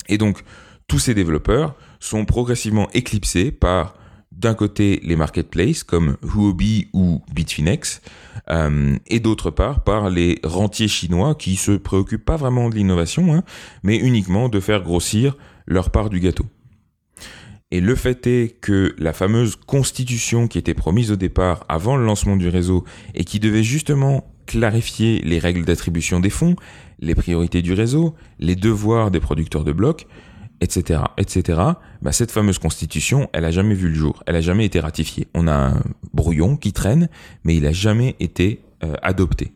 Et 0.09 0.17
donc, 0.19 0.43
tous 0.89 0.99
ces 0.99 1.15
développeurs 1.15 1.77
sont 2.01 2.25
progressivement 2.25 2.89
éclipsés 2.95 3.53
par, 3.53 3.95
d'un 4.33 4.55
côté, 4.55 5.01
les 5.05 5.15
marketplaces 5.15 5.85
comme 5.85 6.17
Huobi 6.23 6.89
ou 6.95 7.21
Bitfinex, 7.35 8.01
euh, 8.49 8.97
et 9.07 9.21
d'autre 9.21 9.51
part, 9.51 9.85
par 9.85 10.09
les 10.09 10.41
rentiers 10.43 10.89
chinois 10.89 11.35
qui 11.35 11.57
se 11.57 11.73
préoccupent 11.73 12.25
pas 12.25 12.37
vraiment 12.37 12.71
de 12.71 12.77
l'innovation, 12.77 13.35
hein, 13.35 13.43
mais 13.83 13.97
uniquement 13.97 14.49
de 14.49 14.59
faire 14.59 14.83
grossir 14.83 15.37
leur 15.67 15.91
part 15.91 16.09
du 16.09 16.21
gâteau. 16.21 16.47
Et 17.71 17.81
le 17.81 17.95
fait 17.95 18.27
est 18.27 18.59
que 18.61 18.95
la 18.97 19.13
fameuse 19.13 19.57
constitution 19.57 20.49
qui 20.49 20.57
était 20.57 20.73
promise 20.73 21.11
au 21.11 21.17
départ 21.17 21.67
avant 21.69 21.97
le 21.97 22.07
lancement 22.07 22.37
du 22.37 22.49
réseau 22.49 22.85
et 23.15 23.25
qui 23.25 23.39
devait 23.39 23.65
justement 23.65 24.33
clarifier 24.47 25.21
les 25.25 25.39
règles 25.39 25.65
d'attribution 25.65 26.21
des 26.21 26.31
fonds, 26.31 26.57
les 26.99 27.15
priorités 27.15 27.63
du 27.63 27.73
réseau, 27.73 28.15
les 28.39 28.57
devoirs 28.57 29.11
des 29.11 29.21
producteurs 29.21 29.65
de 29.65 29.73
blocs, 29.73 30.07
etc., 30.61 31.01
etc. 31.19 31.61
Bah, 32.03 32.13
cette 32.13 32.31
fameuse 32.31 32.59
constitution, 32.59 33.29
elle 33.33 33.45
a 33.45 33.51
jamais 33.51 33.75
vu 33.75 33.89
le 33.89 33.95
jour, 33.95 34.23
elle 34.27 34.37
a 34.37 34.41
jamais 34.41 34.65
été 34.65 34.81
ratifiée. 34.81 35.29
On 35.35 35.49
a 35.49 35.55
un 35.55 35.83
brouillon 36.15 36.57
qui 36.57 36.73
traîne, 36.73 37.09
mais 37.45 37.57
il 37.57 37.67
a 37.67 37.73
jamais 37.73 38.17
été 38.21 38.63
euh, 38.85 38.95
adopté. 39.03 39.53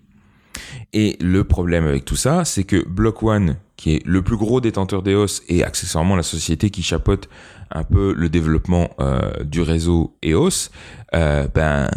Et 0.92 1.16
le 1.20 1.44
problème 1.44 1.87
avec 1.87 2.05
tout 2.05 2.16
ça, 2.16 2.44
c'est 2.44 2.64
que 2.64 2.87
Block 2.87 3.22
One, 3.22 3.57
qui 3.76 3.94
est 3.94 4.07
le 4.07 4.22
plus 4.22 4.37
gros 4.37 4.61
détenteur 4.61 5.03
d'EOS 5.03 5.42
et 5.48 5.64
accessoirement 5.64 6.16
la 6.16 6.22
société 6.22 6.70
qui 6.70 6.83
chapeaute 6.83 7.29
un 7.70 7.85
peu 7.85 8.12
le 8.12 8.29
développement 8.29 8.90
euh, 8.98 9.44
du 9.44 9.62
réseau 9.62 10.16
EOS, 10.22 10.70
euh, 11.14 11.46
ben 11.55 11.88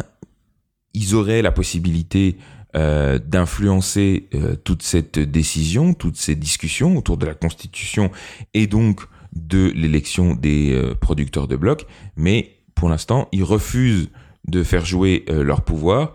ils 0.94 1.14
auraient 1.16 1.42
la 1.42 1.50
possibilité 1.50 2.38
euh, 2.76 3.18
d'influencer 3.18 4.28
euh, 4.34 4.56
toute 4.56 4.82
cette 4.82 5.18
décision, 5.18 5.94
toutes 5.94 6.16
ces 6.16 6.34
discussions 6.34 6.96
autour 6.96 7.16
de 7.16 7.24
la 7.24 7.34
Constitution 7.34 8.10
et 8.52 8.66
donc 8.66 9.02
de 9.32 9.70
l'élection 9.74 10.34
des 10.34 10.72
euh, 10.72 10.94
producteurs 10.94 11.46
de 11.46 11.54
blocs, 11.54 11.86
mais 12.16 12.56
pour 12.74 12.88
l'instant, 12.88 13.28
ils 13.30 13.44
refusent 13.44 14.10
de 14.48 14.64
faire 14.64 14.84
jouer 14.84 15.24
leur 15.28 15.62
pouvoir 15.62 16.12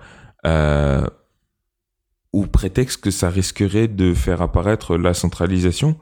au 2.34 2.46
prétexte 2.46 3.02
que 3.02 3.10
ça 3.10 3.30
risquerait 3.30 3.88
de 3.88 4.14
faire 4.14 4.42
apparaître 4.42 4.98
la 4.98 5.14
centralisation. 5.14 5.98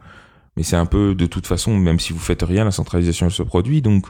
Mais 0.57 0.63
c'est 0.63 0.75
un 0.75 0.87
peu 0.87 1.13
de 1.13 1.25
toute 1.27 1.45
façon, 1.47 1.77
même 1.77 1.99
si 1.99 2.11
vous 2.11 2.19
faites 2.19 2.41
rien, 2.41 2.65
la 2.65 2.71
centralisation 2.71 3.29
se 3.29 3.43
produit, 3.43 3.81
donc 3.81 4.07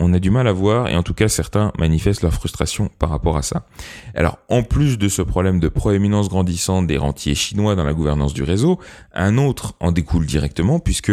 on 0.00 0.12
a 0.12 0.18
du 0.18 0.30
mal 0.30 0.48
à 0.48 0.52
voir 0.52 0.88
et 0.88 0.96
en 0.96 1.02
tout 1.02 1.14
cas 1.14 1.28
certains 1.28 1.72
manifestent 1.78 2.22
leur 2.22 2.32
frustration 2.32 2.90
par 2.98 3.10
rapport 3.10 3.36
à 3.36 3.42
ça. 3.42 3.66
Alors 4.14 4.38
en 4.48 4.62
plus 4.62 4.98
de 4.98 5.08
ce 5.08 5.22
problème 5.22 5.60
de 5.60 5.68
proéminence 5.68 6.28
grandissante 6.28 6.86
des 6.86 6.96
rentiers 6.96 7.34
chinois 7.34 7.76
dans 7.76 7.84
la 7.84 7.92
gouvernance 7.92 8.34
du 8.34 8.42
réseau, 8.42 8.78
un 9.14 9.38
autre 9.38 9.74
en 9.80 9.92
découle 9.92 10.26
directement 10.26 10.80
puisque 10.80 11.12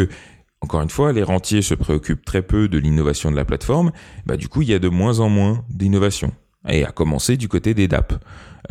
encore 0.62 0.82
une 0.82 0.90
fois, 0.90 1.14
les 1.14 1.22
rentiers 1.22 1.62
se 1.62 1.76
préoccupent 1.76 2.26
très 2.26 2.42
peu 2.42 2.68
de 2.68 2.80
l'innovation 2.80 3.30
de 3.30 3.36
la 3.36 3.46
plateforme, 3.46 3.92
bah 4.26 4.38
du 4.38 4.48
coup 4.48 4.64
il 4.64 4.70
y 4.70 4.74
a 4.74 4.80
de 4.80 4.90
moins 4.90 5.20
en 5.20 5.30
moins 5.30 5.64
d'innovation. 5.70 6.32
Et 6.68 6.84
à 6.84 6.92
commencer 6.92 7.38
du 7.38 7.48
côté 7.48 7.74
des 7.74 7.88
DAP. 7.88 8.14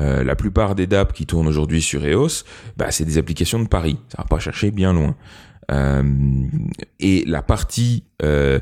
Euh, 0.01 0.23
la 0.25 0.37
plupart 0.37 0.75
des 0.75 0.87
DAP 0.87 1.13
qui 1.13 1.27
tournent 1.27 1.47
aujourd'hui 1.47 1.81
sur 1.81 2.05
EOS, 2.05 2.45
bah, 2.77 2.91
c'est 2.91 3.05
des 3.05 3.17
applications 3.17 3.61
de 3.61 3.69
Paris. 3.69 3.99
Ça 4.09 4.19
va 4.19 4.25
pas 4.25 4.39
chercher 4.39 4.71
bien 4.71 4.93
loin. 4.93 5.15
Euh, 5.71 6.03
et 7.01 7.25
la 7.27 7.43
partie 7.43 8.05
euh, 8.23 8.59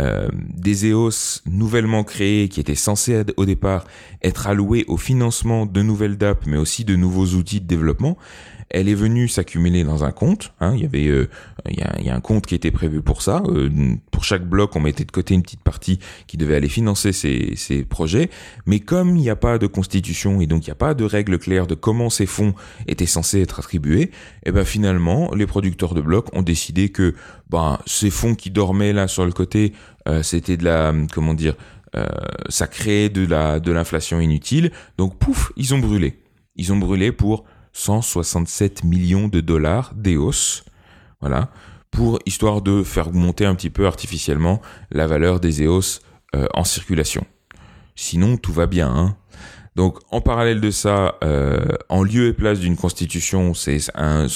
euh, 0.00 0.28
des 0.32 0.86
EOS 0.86 1.42
nouvellement 1.46 2.04
créés, 2.04 2.48
qui 2.48 2.60
était 2.60 2.74
censée 2.74 3.24
au 3.36 3.44
départ 3.44 3.84
être 4.22 4.46
allouée 4.46 4.84
au 4.86 4.96
financement 4.96 5.66
de 5.66 5.82
nouvelles 5.82 6.16
DAP, 6.16 6.46
mais 6.46 6.56
aussi 6.56 6.84
de 6.84 6.94
nouveaux 6.94 7.26
outils 7.26 7.60
de 7.60 7.66
développement, 7.66 8.16
elle 8.70 8.88
est 8.88 8.94
venue 8.94 9.28
s'accumuler 9.28 9.84
dans 9.84 10.04
un 10.04 10.10
compte. 10.10 10.52
Hein. 10.60 10.72
Il 10.74 10.82
y 10.82 10.84
avait, 10.84 11.06
euh, 11.06 11.28
il, 11.68 11.78
y 11.78 11.82
a, 11.82 11.94
il, 11.98 12.06
y 12.06 12.10
a, 12.10 12.14
un 12.14 12.20
compte 12.20 12.46
qui 12.46 12.54
était 12.54 12.70
prévu 12.70 13.00
pour 13.00 13.22
ça. 13.22 13.42
Euh, 13.48 13.70
pour 14.10 14.24
chaque 14.24 14.46
bloc, 14.46 14.76
on 14.76 14.80
mettait 14.80 15.04
de 15.04 15.10
côté 15.10 15.34
une 15.34 15.42
petite 15.42 15.62
partie 15.62 15.98
qui 16.26 16.36
devait 16.36 16.54
aller 16.54 16.68
financer 16.68 17.12
ces, 17.12 17.54
ces 17.56 17.84
projets. 17.84 18.30
Mais 18.66 18.80
comme 18.80 19.16
il 19.16 19.22
n'y 19.22 19.30
a 19.30 19.36
pas 19.36 19.58
de 19.58 19.66
constitution 19.66 20.40
et 20.40 20.46
donc 20.46 20.66
il 20.66 20.70
n'y 20.70 20.72
a 20.72 20.76
pas 20.76 20.94
de 20.94 21.04
règles 21.04 21.38
claires 21.38 21.66
de 21.66 21.74
comment 21.74 22.10
ces 22.10 22.26
fonds 22.26 22.54
étaient 22.86 23.06
censés 23.06 23.40
être 23.40 23.58
attribués, 23.58 24.02
et 24.02 24.10
eh 24.46 24.52
ben 24.52 24.64
finalement, 24.64 25.34
les 25.34 25.46
producteurs 25.46 25.94
de 25.94 26.00
blocs 26.00 26.28
ont 26.34 26.42
décidé 26.42 26.90
que 26.90 27.14
ben, 27.50 27.78
ces 27.86 28.10
fonds 28.10 28.34
qui 28.34 28.50
dormaient 28.50 28.92
là 28.92 29.08
sur 29.08 29.24
le 29.24 29.32
côté, 29.32 29.72
euh, 30.08 30.22
c'était 30.22 30.56
de 30.56 30.64
la, 30.64 30.92
comment 31.12 31.34
dire, 31.34 31.54
ça 32.48 32.68
créait 32.68 33.08
de 33.08 33.26
la 33.26 33.58
de 33.58 33.72
l'inflation 33.72 34.20
inutile. 34.20 34.70
Donc 34.98 35.18
pouf, 35.18 35.52
ils 35.56 35.74
ont 35.74 35.78
brûlé. 35.78 36.22
Ils 36.54 36.72
ont 36.72 36.76
brûlé 36.76 37.10
pour 37.12 37.44
167 37.72 38.84
millions 38.84 39.28
de 39.28 39.40
dollars 39.40 39.92
d'EOS. 39.94 40.64
Voilà. 41.20 41.50
Pour 41.90 42.18
histoire 42.26 42.60
de 42.60 42.82
faire 42.82 43.12
monter 43.12 43.46
un 43.46 43.54
petit 43.54 43.70
peu 43.70 43.86
artificiellement 43.86 44.60
la 44.90 45.06
valeur 45.06 45.40
des 45.40 45.62
EOS 45.62 46.00
euh, 46.34 46.46
en 46.54 46.64
circulation. 46.64 47.24
Sinon, 47.94 48.36
tout 48.36 48.52
va 48.52 48.66
bien. 48.66 48.88
Hein. 48.88 49.16
Donc, 49.78 49.98
en 50.10 50.20
parallèle 50.20 50.60
de 50.60 50.72
ça, 50.72 51.14
euh, 51.22 51.68
en 51.88 52.02
lieu 52.02 52.26
et 52.26 52.32
place 52.32 52.58
d'une 52.58 52.74
constitution, 52.74 53.54
c'est 53.54 53.78
un, 53.94 54.26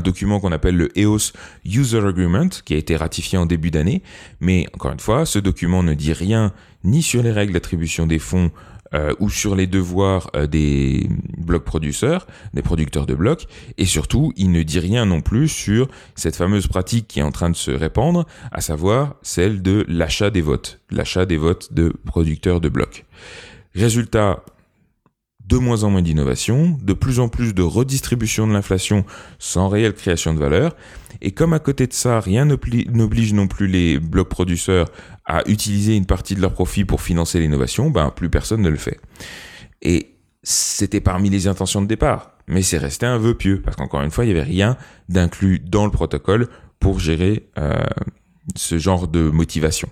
document 0.00 0.40
qu'on 0.40 0.50
appelle 0.50 0.76
le 0.76 0.88
EOS 0.98 1.30
User 1.64 2.04
Agreement, 2.04 2.48
qui 2.64 2.74
a 2.74 2.78
été 2.78 2.96
ratifié 2.96 3.38
en 3.38 3.46
début 3.46 3.70
d'année. 3.70 4.02
Mais 4.40 4.66
encore 4.74 4.90
une 4.90 4.98
fois, 4.98 5.24
ce 5.24 5.38
document 5.38 5.84
ne 5.84 5.94
dit 5.94 6.12
rien 6.12 6.52
ni 6.82 7.00
sur 7.00 7.22
les 7.22 7.30
règles 7.30 7.52
d'attribution 7.52 8.08
des 8.08 8.18
fonds 8.18 8.50
euh, 8.92 9.14
ou 9.20 9.30
sur 9.30 9.54
les 9.54 9.68
devoirs 9.68 10.32
euh, 10.34 10.48
des 10.48 11.06
blocs 11.38 11.64
producteurs, 11.64 12.26
des 12.52 12.62
producteurs 12.62 13.06
de 13.06 13.14
blocs, 13.14 13.46
et 13.78 13.84
surtout, 13.84 14.32
il 14.36 14.50
ne 14.50 14.64
dit 14.64 14.80
rien 14.80 15.06
non 15.06 15.20
plus 15.20 15.46
sur 15.46 15.86
cette 16.16 16.34
fameuse 16.34 16.66
pratique 16.66 17.06
qui 17.06 17.20
est 17.20 17.22
en 17.22 17.30
train 17.30 17.50
de 17.50 17.56
se 17.56 17.70
répandre, 17.70 18.26
à 18.50 18.60
savoir 18.60 19.14
celle 19.22 19.62
de 19.62 19.84
l'achat 19.86 20.30
des 20.30 20.42
votes, 20.42 20.80
l'achat 20.90 21.24
des 21.24 21.36
votes 21.36 21.72
de 21.72 21.92
producteurs 22.04 22.60
de 22.60 22.68
blocs. 22.68 23.04
Résultat, 23.76 24.44
de 25.46 25.58
moins 25.58 25.84
en 25.84 25.90
moins 25.90 26.02
d'innovation, 26.02 26.78
de 26.82 26.92
plus 26.92 27.20
en 27.20 27.28
plus 27.28 27.54
de 27.54 27.62
redistribution 27.62 28.46
de 28.46 28.52
l'inflation 28.52 29.04
sans 29.38 29.68
réelle 29.68 29.94
création 29.94 30.34
de 30.34 30.38
valeur, 30.38 30.74
et 31.20 31.30
comme 31.32 31.52
à 31.52 31.58
côté 31.58 31.86
de 31.86 31.92
ça, 31.92 32.20
rien 32.20 32.44
n'oblige 32.44 33.32
non 33.32 33.46
plus 33.46 33.66
les 33.66 33.98
blocs 33.98 34.28
producteurs 34.28 34.88
à 35.24 35.48
utiliser 35.48 35.96
une 35.96 36.06
partie 36.06 36.34
de 36.34 36.40
leur 36.40 36.52
profit 36.52 36.84
pour 36.84 37.00
financer 37.00 37.38
l'innovation, 37.38 37.90
ben 37.90 38.10
plus 38.10 38.28
personne 38.28 38.62
ne 38.62 38.70
le 38.70 38.76
fait. 38.76 38.98
Et 39.82 40.16
c'était 40.42 41.00
parmi 41.00 41.30
les 41.30 41.46
intentions 41.46 41.82
de 41.82 41.86
départ, 41.86 42.32
mais 42.48 42.62
c'est 42.62 42.78
resté 42.78 43.06
un 43.06 43.18
vœu 43.18 43.34
pieux, 43.34 43.62
parce 43.62 43.76
qu'encore 43.76 44.02
une 44.02 44.10
fois, 44.10 44.24
il 44.24 44.28
n'y 44.32 44.38
avait 44.38 44.48
rien 44.48 44.76
d'inclus 45.08 45.60
dans 45.60 45.84
le 45.84 45.92
protocole 45.92 46.48
pour 46.80 46.98
gérer 46.98 47.48
euh, 47.58 47.76
ce 48.56 48.78
genre 48.78 49.08
de 49.08 49.30
motivation. 49.30 49.88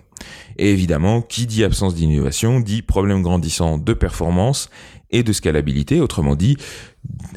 Et 0.57 0.71
évidemment, 0.71 1.21
qui 1.21 1.47
dit 1.47 1.63
absence 1.63 1.95
d'innovation 1.95 2.59
dit 2.59 2.81
problème 2.81 3.21
grandissant 3.21 3.77
de 3.77 3.93
performance 3.93 4.69
et 5.09 5.23
de 5.23 5.33
scalabilité, 5.33 5.99
autrement 5.99 6.35
dit, 6.35 6.57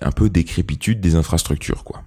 un 0.00 0.12
peu 0.12 0.30
décrépitude 0.30 1.00
des 1.00 1.14
infrastructures, 1.16 1.84
quoi. 1.84 2.04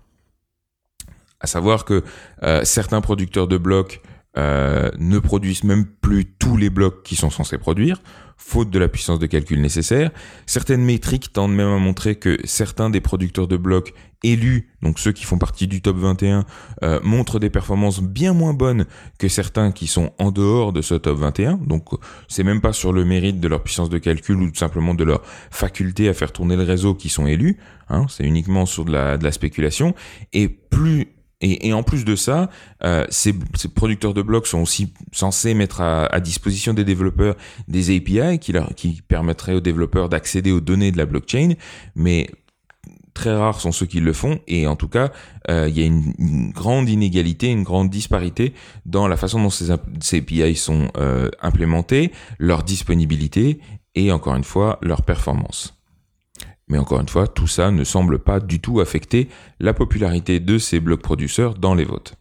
À 1.39 1.47
savoir 1.47 1.85
que 1.85 2.03
euh, 2.43 2.63
certains 2.63 3.01
producteurs 3.01 3.47
de 3.47 3.57
blocs 3.57 4.01
euh, 4.37 4.89
ne 4.97 5.19
produisent 5.19 5.63
même 5.63 5.85
plus 5.85 6.25
tous 6.25 6.57
les 6.57 6.69
blocs 6.69 7.03
qui 7.03 7.15
sont 7.15 7.29
censés 7.29 7.57
produire, 7.57 8.01
faute 8.37 8.69
de 8.69 8.79
la 8.79 8.87
puissance 8.87 9.19
de 9.19 9.25
calcul 9.25 9.61
nécessaire. 9.61 10.11
Certaines 10.45 10.83
métriques 10.83 11.33
tendent 11.33 11.55
même 11.55 11.69
à 11.69 11.77
montrer 11.77 12.15
que 12.15 12.37
certains 12.43 12.89
des 12.89 13.01
producteurs 13.01 13.47
de 13.47 13.57
blocs 13.57 13.93
élus, 14.23 14.69
donc 14.81 14.99
ceux 14.99 15.11
qui 15.11 15.23
font 15.23 15.37
partie 15.37 15.67
du 15.67 15.81
top 15.81 15.97
21, 15.97 16.45
euh, 16.83 16.99
montrent 17.03 17.39
des 17.39 17.49
performances 17.49 18.01
bien 18.01 18.33
moins 18.33 18.53
bonnes 18.53 18.85
que 19.19 19.27
certains 19.27 19.71
qui 19.71 19.87
sont 19.87 20.11
en 20.17 20.31
dehors 20.31 20.73
de 20.73 20.81
ce 20.81 20.95
top 20.95 21.19
21. 21.19 21.57
Donc 21.57 21.89
c'est 22.27 22.43
même 22.43 22.61
pas 22.61 22.73
sur 22.73 22.93
le 22.93 23.05
mérite 23.05 23.39
de 23.39 23.47
leur 23.47 23.63
puissance 23.63 23.89
de 23.89 23.97
calcul 23.97 24.37
ou 24.37 24.49
tout 24.49 24.55
simplement 24.55 24.93
de 24.93 25.03
leur 25.03 25.21
faculté 25.51 26.09
à 26.09 26.13
faire 26.13 26.31
tourner 26.31 26.55
le 26.55 26.63
réseau 26.63 26.95
qui 26.95 27.09
sont 27.09 27.27
élus. 27.27 27.57
Hein, 27.89 28.05
c'est 28.09 28.23
uniquement 28.23 28.65
sur 28.65 28.85
de 28.85 28.91
la, 28.91 29.17
de 29.17 29.23
la 29.23 29.31
spéculation. 29.31 29.93
Et 30.33 30.47
plus 30.47 31.07
et, 31.39 31.71
en 31.71 31.83
plus 31.83 32.03
de 32.03 32.15
ça, 32.15 32.49
euh, 32.83 33.05
ces, 33.09 33.31
producteurs 33.75 34.15
de 34.15 34.23
blocs 34.23 34.47
sont 34.47 34.59
aussi 34.59 34.91
censés 35.11 35.53
mettre 35.53 35.81
à, 35.81 36.19
disposition 36.19 36.73
des 36.73 36.83
développeurs 36.83 37.35
des 37.67 37.95
API 37.95 38.39
qui, 38.39 38.53
leur, 38.53 38.73
qui 38.73 39.03
permettraient 39.07 39.53
aux 39.53 39.61
développeurs 39.61 40.09
d'accéder 40.09 40.51
aux 40.51 40.61
données 40.61 40.91
de 40.91 40.97
la 40.97 41.05
blockchain, 41.05 41.53
mais 41.95 42.27
très 43.17 43.35
rares 43.35 43.59
sont 43.59 43.71
ceux 43.71 43.87
qui 43.87 43.99
le 43.99 44.13
font 44.13 44.39
et 44.47 44.67
en 44.67 44.75
tout 44.75 44.87
cas 44.87 45.11
euh, 45.49 45.67
il 45.67 45.77
y 45.77 45.83
a 45.83 45.85
une, 45.87 46.51
grande 46.51 46.87
inégalité, 46.87 47.47
une 47.47 47.63
grande 47.63 47.89
disparité 47.89 48.53
dans 48.85 49.07
la 49.07 49.17
façon 49.17 49.41
dont 49.41 49.49
ces, 49.49 49.73
ces 49.99 50.19
API 50.19 50.55
sont 50.55 50.89
euh, 50.97 51.29
implémentés, 51.41 52.11
leur 52.37 52.63
disponibilité 52.63 53.59
et 53.95 54.11
encore 54.11 54.35
une 54.35 54.43
fois 54.43 54.77
leur 54.81 55.01
performance. 55.01 55.73
Mais 56.67 56.77
encore 56.77 56.99
une 56.99 57.09
fois, 57.09 57.27
tout 57.27 57.47
ça 57.47 57.71
ne 57.71 57.83
semble 57.83 58.19
pas 58.19 58.39
du 58.39 58.59
tout 58.59 58.81
affecter 58.81 59.29
la 59.59 59.73
popularité 59.73 60.39
de 60.39 60.57
ces 60.57 60.79
blocs 60.79 61.01
producteurs 61.01 61.55
dans 61.55 61.73
les 61.73 61.85
votes. 61.85 62.15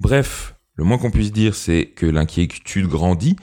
Bref, 0.00 0.56
le 0.74 0.84
moins 0.84 0.98
qu'on 0.98 1.10
puisse 1.10 1.32
dire, 1.32 1.54
c'est 1.54 1.86
que 1.94 2.06
l'inquiétude 2.06 2.88
grandit, 2.88 3.36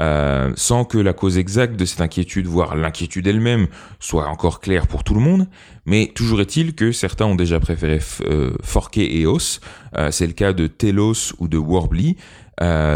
euh, 0.00 0.52
sans 0.56 0.84
que 0.84 0.98
la 0.98 1.12
cause 1.12 1.38
exacte 1.38 1.76
de 1.76 1.84
cette 1.84 2.00
inquiétude, 2.00 2.46
voire 2.46 2.76
l'inquiétude 2.76 3.26
elle-même, 3.26 3.66
soit 3.98 4.26
encore 4.28 4.60
claire 4.60 4.86
pour 4.86 5.04
tout 5.04 5.14
le 5.14 5.20
monde. 5.20 5.46
Mais 5.84 6.12
toujours 6.14 6.40
est-il 6.40 6.74
que 6.74 6.92
certains 6.92 7.26
ont 7.26 7.34
déjà 7.34 7.60
préféré 7.60 8.00
euh, 8.22 8.52
forquer 8.62 9.20
EOS. 9.20 9.60
Euh, 9.96 10.10
c'est 10.10 10.26
le 10.26 10.32
cas 10.32 10.52
de 10.52 10.66
Telos 10.66 11.34
ou 11.38 11.48
de 11.48 11.58
Warbly. 11.58 12.16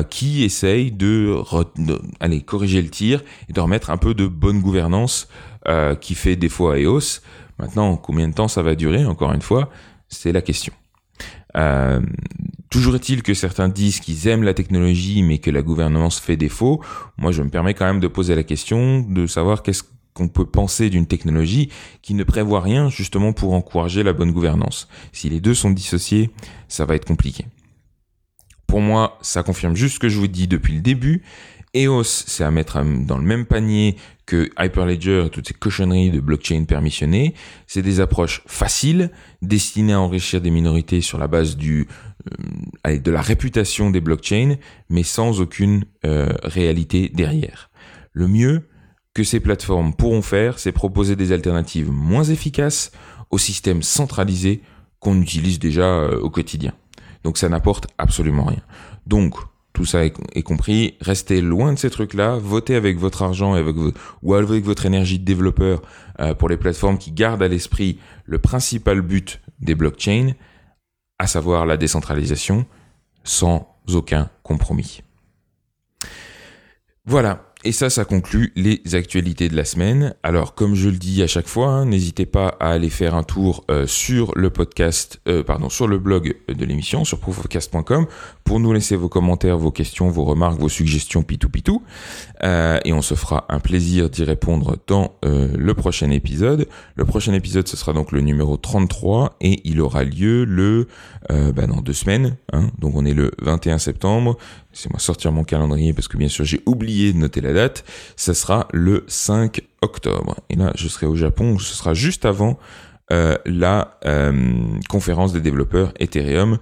qui 0.08 0.42
essayent 0.42 0.90
de, 0.90 1.36
de, 1.76 2.38
corriger 2.40 2.80
le 2.80 2.88
tir 2.88 3.22
et 3.48 3.52
de 3.52 3.60
remettre 3.60 3.90
un 3.90 3.98
peu 3.98 4.14
de 4.14 4.26
bonne 4.26 4.60
gouvernance 4.60 5.28
euh, 5.68 5.94
qui 5.94 6.14
fait 6.14 6.36
défaut 6.36 6.70
à 6.70 6.78
EOS. 6.78 7.20
Maintenant, 7.58 7.98
combien 7.98 8.26
de 8.28 8.32
temps 8.32 8.48
ça 8.48 8.62
va 8.62 8.74
durer, 8.74 9.04
encore 9.04 9.34
une 9.34 9.42
fois, 9.42 9.68
c'est 10.08 10.32
la 10.32 10.40
question. 10.40 10.72
Euh, 11.56 12.00
toujours 12.70 12.94
est-il 12.94 13.22
que 13.22 13.34
certains 13.34 13.68
disent 13.68 14.00
qu'ils 14.00 14.28
aiment 14.28 14.42
la 14.42 14.54
technologie, 14.54 15.22
mais 15.22 15.38
que 15.38 15.50
la 15.50 15.62
gouvernance 15.62 16.20
fait 16.20 16.36
défaut. 16.36 16.82
Moi, 17.18 17.32
je 17.32 17.42
me 17.42 17.48
permets 17.48 17.74
quand 17.74 17.86
même 17.86 18.00
de 18.00 18.08
poser 18.08 18.34
la 18.34 18.42
question 18.42 19.00
de 19.00 19.26
savoir 19.26 19.62
qu'est-ce 19.62 19.82
qu'on 20.14 20.28
peut 20.28 20.46
penser 20.46 20.90
d'une 20.90 21.06
technologie 21.06 21.70
qui 22.02 22.14
ne 22.14 22.24
prévoit 22.24 22.60
rien 22.60 22.88
justement 22.88 23.32
pour 23.32 23.54
encourager 23.54 24.02
la 24.02 24.12
bonne 24.12 24.32
gouvernance. 24.32 24.88
Si 25.12 25.28
les 25.28 25.40
deux 25.40 25.54
sont 25.54 25.70
dissociés, 25.70 26.30
ça 26.68 26.84
va 26.84 26.94
être 26.94 27.06
compliqué. 27.06 27.46
Pour 28.66 28.80
moi, 28.80 29.18
ça 29.20 29.42
confirme 29.42 29.74
juste 29.74 29.96
ce 29.96 29.98
que 29.98 30.08
je 30.08 30.18
vous 30.18 30.28
dis 30.28 30.46
depuis 30.46 30.74
le 30.74 30.80
début. 30.80 31.22
EOS, 31.74 32.04
c'est 32.04 32.44
à 32.44 32.50
mettre 32.50 32.82
dans 32.82 33.18
le 33.18 33.24
même 33.24 33.46
panier 33.46 33.96
que 34.26 34.50
Hyperledger 34.58 35.24
et 35.26 35.30
toutes 35.30 35.48
ces 35.48 35.54
cochonneries 35.54 36.10
de 36.10 36.20
blockchain 36.20 36.64
permissionnées, 36.64 37.34
c'est 37.66 37.82
des 37.82 38.00
approches 38.00 38.42
faciles, 38.46 39.10
destinées 39.42 39.92
à 39.92 40.00
enrichir 40.00 40.40
des 40.40 40.50
minorités 40.50 41.00
sur 41.00 41.18
la 41.18 41.26
base 41.26 41.56
euh, 41.56 42.98
de 42.98 43.10
la 43.10 43.20
réputation 43.20 43.90
des 43.90 44.00
blockchains, 44.00 44.56
mais 44.88 45.02
sans 45.02 45.40
aucune 45.40 45.84
euh, 46.04 46.32
réalité 46.44 47.08
derrière. 47.08 47.70
Le 48.12 48.28
mieux 48.28 48.68
que 49.14 49.24
ces 49.24 49.40
plateformes 49.40 49.94
pourront 49.94 50.22
faire, 50.22 50.58
c'est 50.58 50.72
proposer 50.72 51.16
des 51.16 51.32
alternatives 51.32 51.90
moins 51.90 52.24
efficaces 52.24 52.92
au 53.30 53.38
système 53.38 53.82
centralisé 53.82 54.62
qu'on 55.00 55.20
utilise 55.20 55.58
déjà 55.58 55.86
euh, 55.86 56.20
au 56.20 56.30
quotidien. 56.30 56.72
Donc 57.24 57.38
ça 57.38 57.48
n'apporte 57.48 57.88
absolument 57.98 58.44
rien. 58.44 58.62
Donc, 59.06 59.34
tout 59.72 59.84
ça 59.84 60.04
est, 60.04 60.42
compris. 60.42 60.96
Restez 61.00 61.40
loin 61.40 61.72
de 61.72 61.78
ces 61.78 61.90
trucs-là. 61.90 62.36
Votez 62.36 62.74
avec 62.74 62.98
votre 62.98 63.22
argent 63.22 63.54
avec 63.54 63.76
ou 64.22 64.34
avec 64.34 64.64
votre 64.64 64.86
énergie 64.86 65.18
de 65.18 65.24
développeur 65.24 65.82
euh, 66.18 66.34
pour 66.34 66.48
les 66.48 66.56
plateformes 66.56 66.98
qui 66.98 67.12
gardent 67.12 67.42
à 67.42 67.48
l'esprit 67.48 67.98
le 68.24 68.38
principal 68.38 69.00
but 69.00 69.40
des 69.60 69.74
blockchains, 69.74 70.32
à 71.18 71.26
savoir 71.26 71.66
la 71.66 71.76
décentralisation, 71.76 72.66
sans 73.24 73.76
aucun 73.92 74.30
compromis. 74.42 75.02
Voilà. 77.04 77.49
Et 77.62 77.72
ça, 77.72 77.90
ça 77.90 78.06
conclut 78.06 78.54
les 78.56 78.80
actualités 78.94 79.50
de 79.50 79.56
la 79.56 79.66
semaine. 79.66 80.14
Alors, 80.22 80.54
comme 80.54 80.74
je 80.74 80.88
le 80.88 80.96
dis 80.96 81.22
à 81.22 81.26
chaque 81.26 81.46
fois, 81.46 81.68
hein, 81.68 81.84
n'hésitez 81.84 82.24
pas 82.24 82.56
à 82.58 82.70
aller 82.70 82.88
faire 82.88 83.14
un 83.14 83.22
tour 83.22 83.64
euh, 83.70 83.86
sur 83.86 84.32
le 84.34 84.48
podcast, 84.48 85.20
euh, 85.28 85.42
pardon, 85.42 85.68
sur 85.68 85.86
le 85.86 85.98
blog 85.98 86.36
de 86.48 86.64
l'émission, 86.64 87.04
sur 87.04 87.18
proofofcast.com, 87.18 88.06
pour 88.44 88.60
nous 88.60 88.72
laisser 88.72 88.96
vos 88.96 89.10
commentaires, 89.10 89.58
vos 89.58 89.72
questions, 89.72 90.08
vos 90.08 90.24
remarques, 90.24 90.58
vos 90.58 90.70
suggestions, 90.70 91.22
pitou 91.22 91.50
pitou. 91.50 91.82
Euh, 92.44 92.80
et 92.86 92.94
on 92.94 93.02
se 93.02 93.14
fera 93.14 93.44
un 93.50 93.60
plaisir 93.60 94.08
d'y 94.08 94.24
répondre 94.24 94.78
dans 94.86 95.16
le 95.22 95.72
prochain 95.74 96.10
épisode. 96.10 96.66
Le 96.94 97.04
prochain 97.04 97.34
épisode, 97.34 97.68
ce 97.68 97.76
sera 97.76 97.92
donc 97.92 98.10
le 98.12 98.22
numéro 98.22 98.56
33 98.56 99.36
et 99.42 99.60
il 99.64 99.82
aura 99.82 100.04
lieu 100.04 100.44
le, 100.44 100.88
bah, 101.28 101.66
dans 101.66 101.82
deux 101.82 101.92
semaines. 101.92 102.36
Hein, 102.54 102.70
donc, 102.78 102.94
on 102.96 103.04
est 103.04 103.12
le 103.12 103.32
21 103.42 103.76
septembre. 103.76 104.38
C'est 104.72 104.90
moi 104.90 105.00
sortir 105.00 105.32
mon 105.32 105.44
calendrier 105.44 105.92
parce 105.92 106.08
que 106.08 106.16
bien 106.16 106.28
sûr 106.28 106.44
j'ai 106.44 106.62
oublié 106.66 107.12
de 107.12 107.18
noter 107.18 107.40
la 107.40 107.52
date. 107.52 107.84
Ça 108.16 108.34
sera 108.34 108.68
le 108.72 109.04
5 109.08 109.60
octobre. 109.82 110.36
Et 110.48 110.56
là, 110.56 110.72
je 110.76 110.88
serai 110.88 111.06
au 111.06 111.16
Japon. 111.16 111.58
Ce 111.58 111.74
sera 111.74 111.94
juste 111.94 112.24
avant 112.24 112.58
euh, 113.12 113.36
la 113.44 113.98
euh, 114.06 114.32
conférence 114.88 115.32
des 115.32 115.40
développeurs 115.40 115.92
Ethereum 115.98 116.58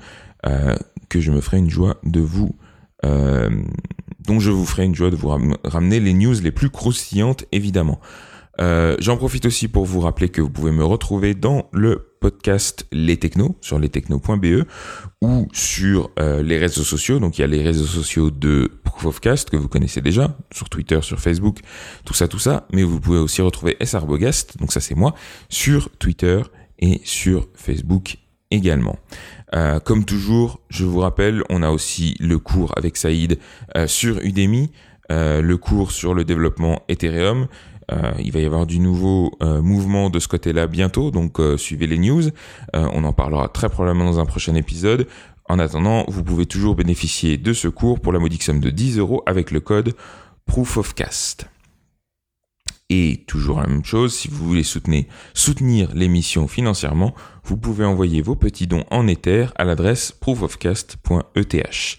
euh, 0.47 0.77
que 1.11 1.21
je 1.21 1.31
me 1.31 1.41
ferai 1.41 1.59
une 1.59 1.71
joie 1.71 1.97
de 2.05 2.21
vous. 2.21 2.57
dont 3.03 4.41
je 4.41 4.51
vous 4.51 4.67
ferai 4.67 4.85
une 4.85 4.95
joie 4.95 5.11
de 5.11 5.17
vous 5.17 5.29
ramener 5.65 6.01
les 6.01 6.13
news 6.13 6.35
les 6.43 6.51
plus 6.51 6.71
croustillantes 6.71 7.45
évidemment. 7.53 8.01
J'en 8.59 9.17
profite 9.17 9.47
aussi 9.47 9.69
pour 9.69 9.85
vous 9.85 10.01
rappeler 10.01 10.29
que 10.29 10.41
vous 10.41 10.51
pouvez 10.51 10.73
me 10.73 10.85
retrouver 10.85 11.35
dans 11.35 11.69
le 11.73 12.09
podcast 12.21 12.87
Les 12.93 13.17
Technos 13.17 13.57
sur 13.61 13.79
lestechnos.be 13.79 14.67
ou 15.23 15.49
sur 15.53 16.11
euh, 16.19 16.43
les 16.43 16.59
réseaux 16.59 16.85
sociaux. 16.85 17.19
Donc 17.19 17.39
il 17.39 17.43
y 17.43 17.45
a 17.45 17.47
les 17.47 17.63
réseaux 17.63 17.87
sociaux 17.87 18.31
de 18.31 18.71
Proof 18.85 19.07
of 19.07 19.21
Cast 19.21 19.51
que 19.51 19.57
vous 19.57 19.69
connaissez 19.69 20.01
déjà 20.01 20.37
sur 20.53 20.69
Twitter, 20.69 21.01
sur 21.03 21.21
Facebook, 21.21 21.59
tout 22.05 22.15
ça, 22.15 22.29
tout 22.29 22.39
ça. 22.39 22.67
Mais 22.73 22.83
vous 22.83 23.01
pouvez 23.01 23.19
aussi 23.19 23.43
retrouver 23.43 23.77
SRBogast, 23.83 24.59
donc 24.59 24.73
ça 24.73 24.81
c'est 24.81 24.95
moi, 24.95 25.15
sur 25.49 25.91
Twitter 25.99 26.43
et 26.79 27.01
sur 27.05 27.49
Facebook 27.55 28.17
également. 28.51 28.99
Euh, 29.55 29.81
comme 29.81 30.05
toujours, 30.05 30.61
je 30.69 30.85
vous 30.85 31.01
rappelle, 31.01 31.43
on 31.51 31.63
a 31.63 31.71
aussi 31.71 32.17
le 32.21 32.39
cours 32.39 32.73
avec 32.77 32.97
Saïd 32.97 33.39
euh, 33.77 33.87
sur 33.87 34.19
Udemy. 34.19 34.71
le 35.11 35.57
cours 35.57 35.91
sur 35.91 36.15
le 36.15 36.25
développement 36.25 36.83
Ethereum. 36.89 37.49
Il 38.19 38.33
va 38.33 38.41
y 38.41 38.45
avoir 38.45 38.67
du 38.67 38.81
nouveau 38.81 39.33
mouvement 39.41 40.11
de 40.11 40.19
ce 40.19 40.29
côté-là 40.29 40.67
bientôt, 40.67 41.11
donc 41.11 41.39
suivez 41.57 41.87
les 41.87 41.99
news. 41.99 42.25
on 42.75 43.05
en 43.05 43.13
parlera 43.13 43.49
très 43.49 43.69
probablement 43.69 44.05
dans 44.05 44.21
un 44.21 44.27
prochain 44.27 44.55
épisode. 44.55 45.07
En 45.49 45.59
attendant, 45.59 46.05
vous 46.09 46.23
pouvez 46.23 46.45
toujours 46.45 46.75
bénéficier 46.75 47.39
de 47.39 47.55
ce 47.55 47.69
cours 47.69 48.01
pour 48.01 48.13
la 48.13 48.19
modique 48.19 48.43
somme 48.43 48.61
de 48.61 48.69
10 48.69 48.99
euros 48.99 49.23
avec 49.25 49.51
le 49.51 49.61
code 49.61 49.95
ProofOfCast. 50.45 51.47
Et 52.91 53.25
toujours 53.27 53.61
la 53.61 53.67
même 53.67 53.85
chose, 53.85 54.15
si 54.15 54.29
vous 54.29 54.47
voulez 54.47 54.63
soutenir, 54.63 55.05
soutenir 55.35 55.95
l'émission 55.95 56.49
financièrement, 56.49 57.15
vous 57.45 57.59
pouvez 57.59 57.85
envoyer 57.85 58.23
vos 58.23 58.35
petits 58.35 58.67
dons 58.67 58.85
en 58.91 59.07
Ether 59.07 59.47
à 59.57 59.65
l'adresse 59.65 60.13
proofofcast.eth. 60.13 61.99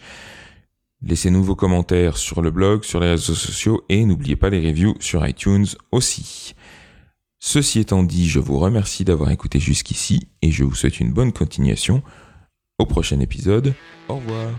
Laissez-nous 1.02 1.44
vos 1.44 1.56
commentaires 1.56 2.18
sur 2.18 2.42
le 2.42 2.52
blog, 2.52 2.84
sur 2.84 3.00
les 3.00 3.12
réseaux 3.12 3.34
sociaux 3.34 3.84
et 3.88 4.06
n'oubliez 4.06 4.36
pas 4.36 4.50
les 4.50 4.66
reviews 4.66 4.96
sur 5.00 5.26
iTunes 5.26 5.68
aussi. 5.92 6.56
Ceci 7.40 7.80
étant 7.80 8.04
dit, 8.04 8.28
je 8.28 8.40
vous 8.40 8.60
remercie 8.60 9.06
d'avoir 9.06 9.32
écouté 9.32 9.60
jusqu'ici 9.60 10.28
et 10.42 10.52
je 10.52 10.66
vous 10.66 10.76
souhaite 10.76 11.00
une 11.00 11.14
bonne 11.14 11.32
continuation. 11.32 12.04
Au 12.80 12.86
prochain 12.86 13.20
épisode, 13.22 13.74
au 14.10 14.16
revoir. 14.16 14.52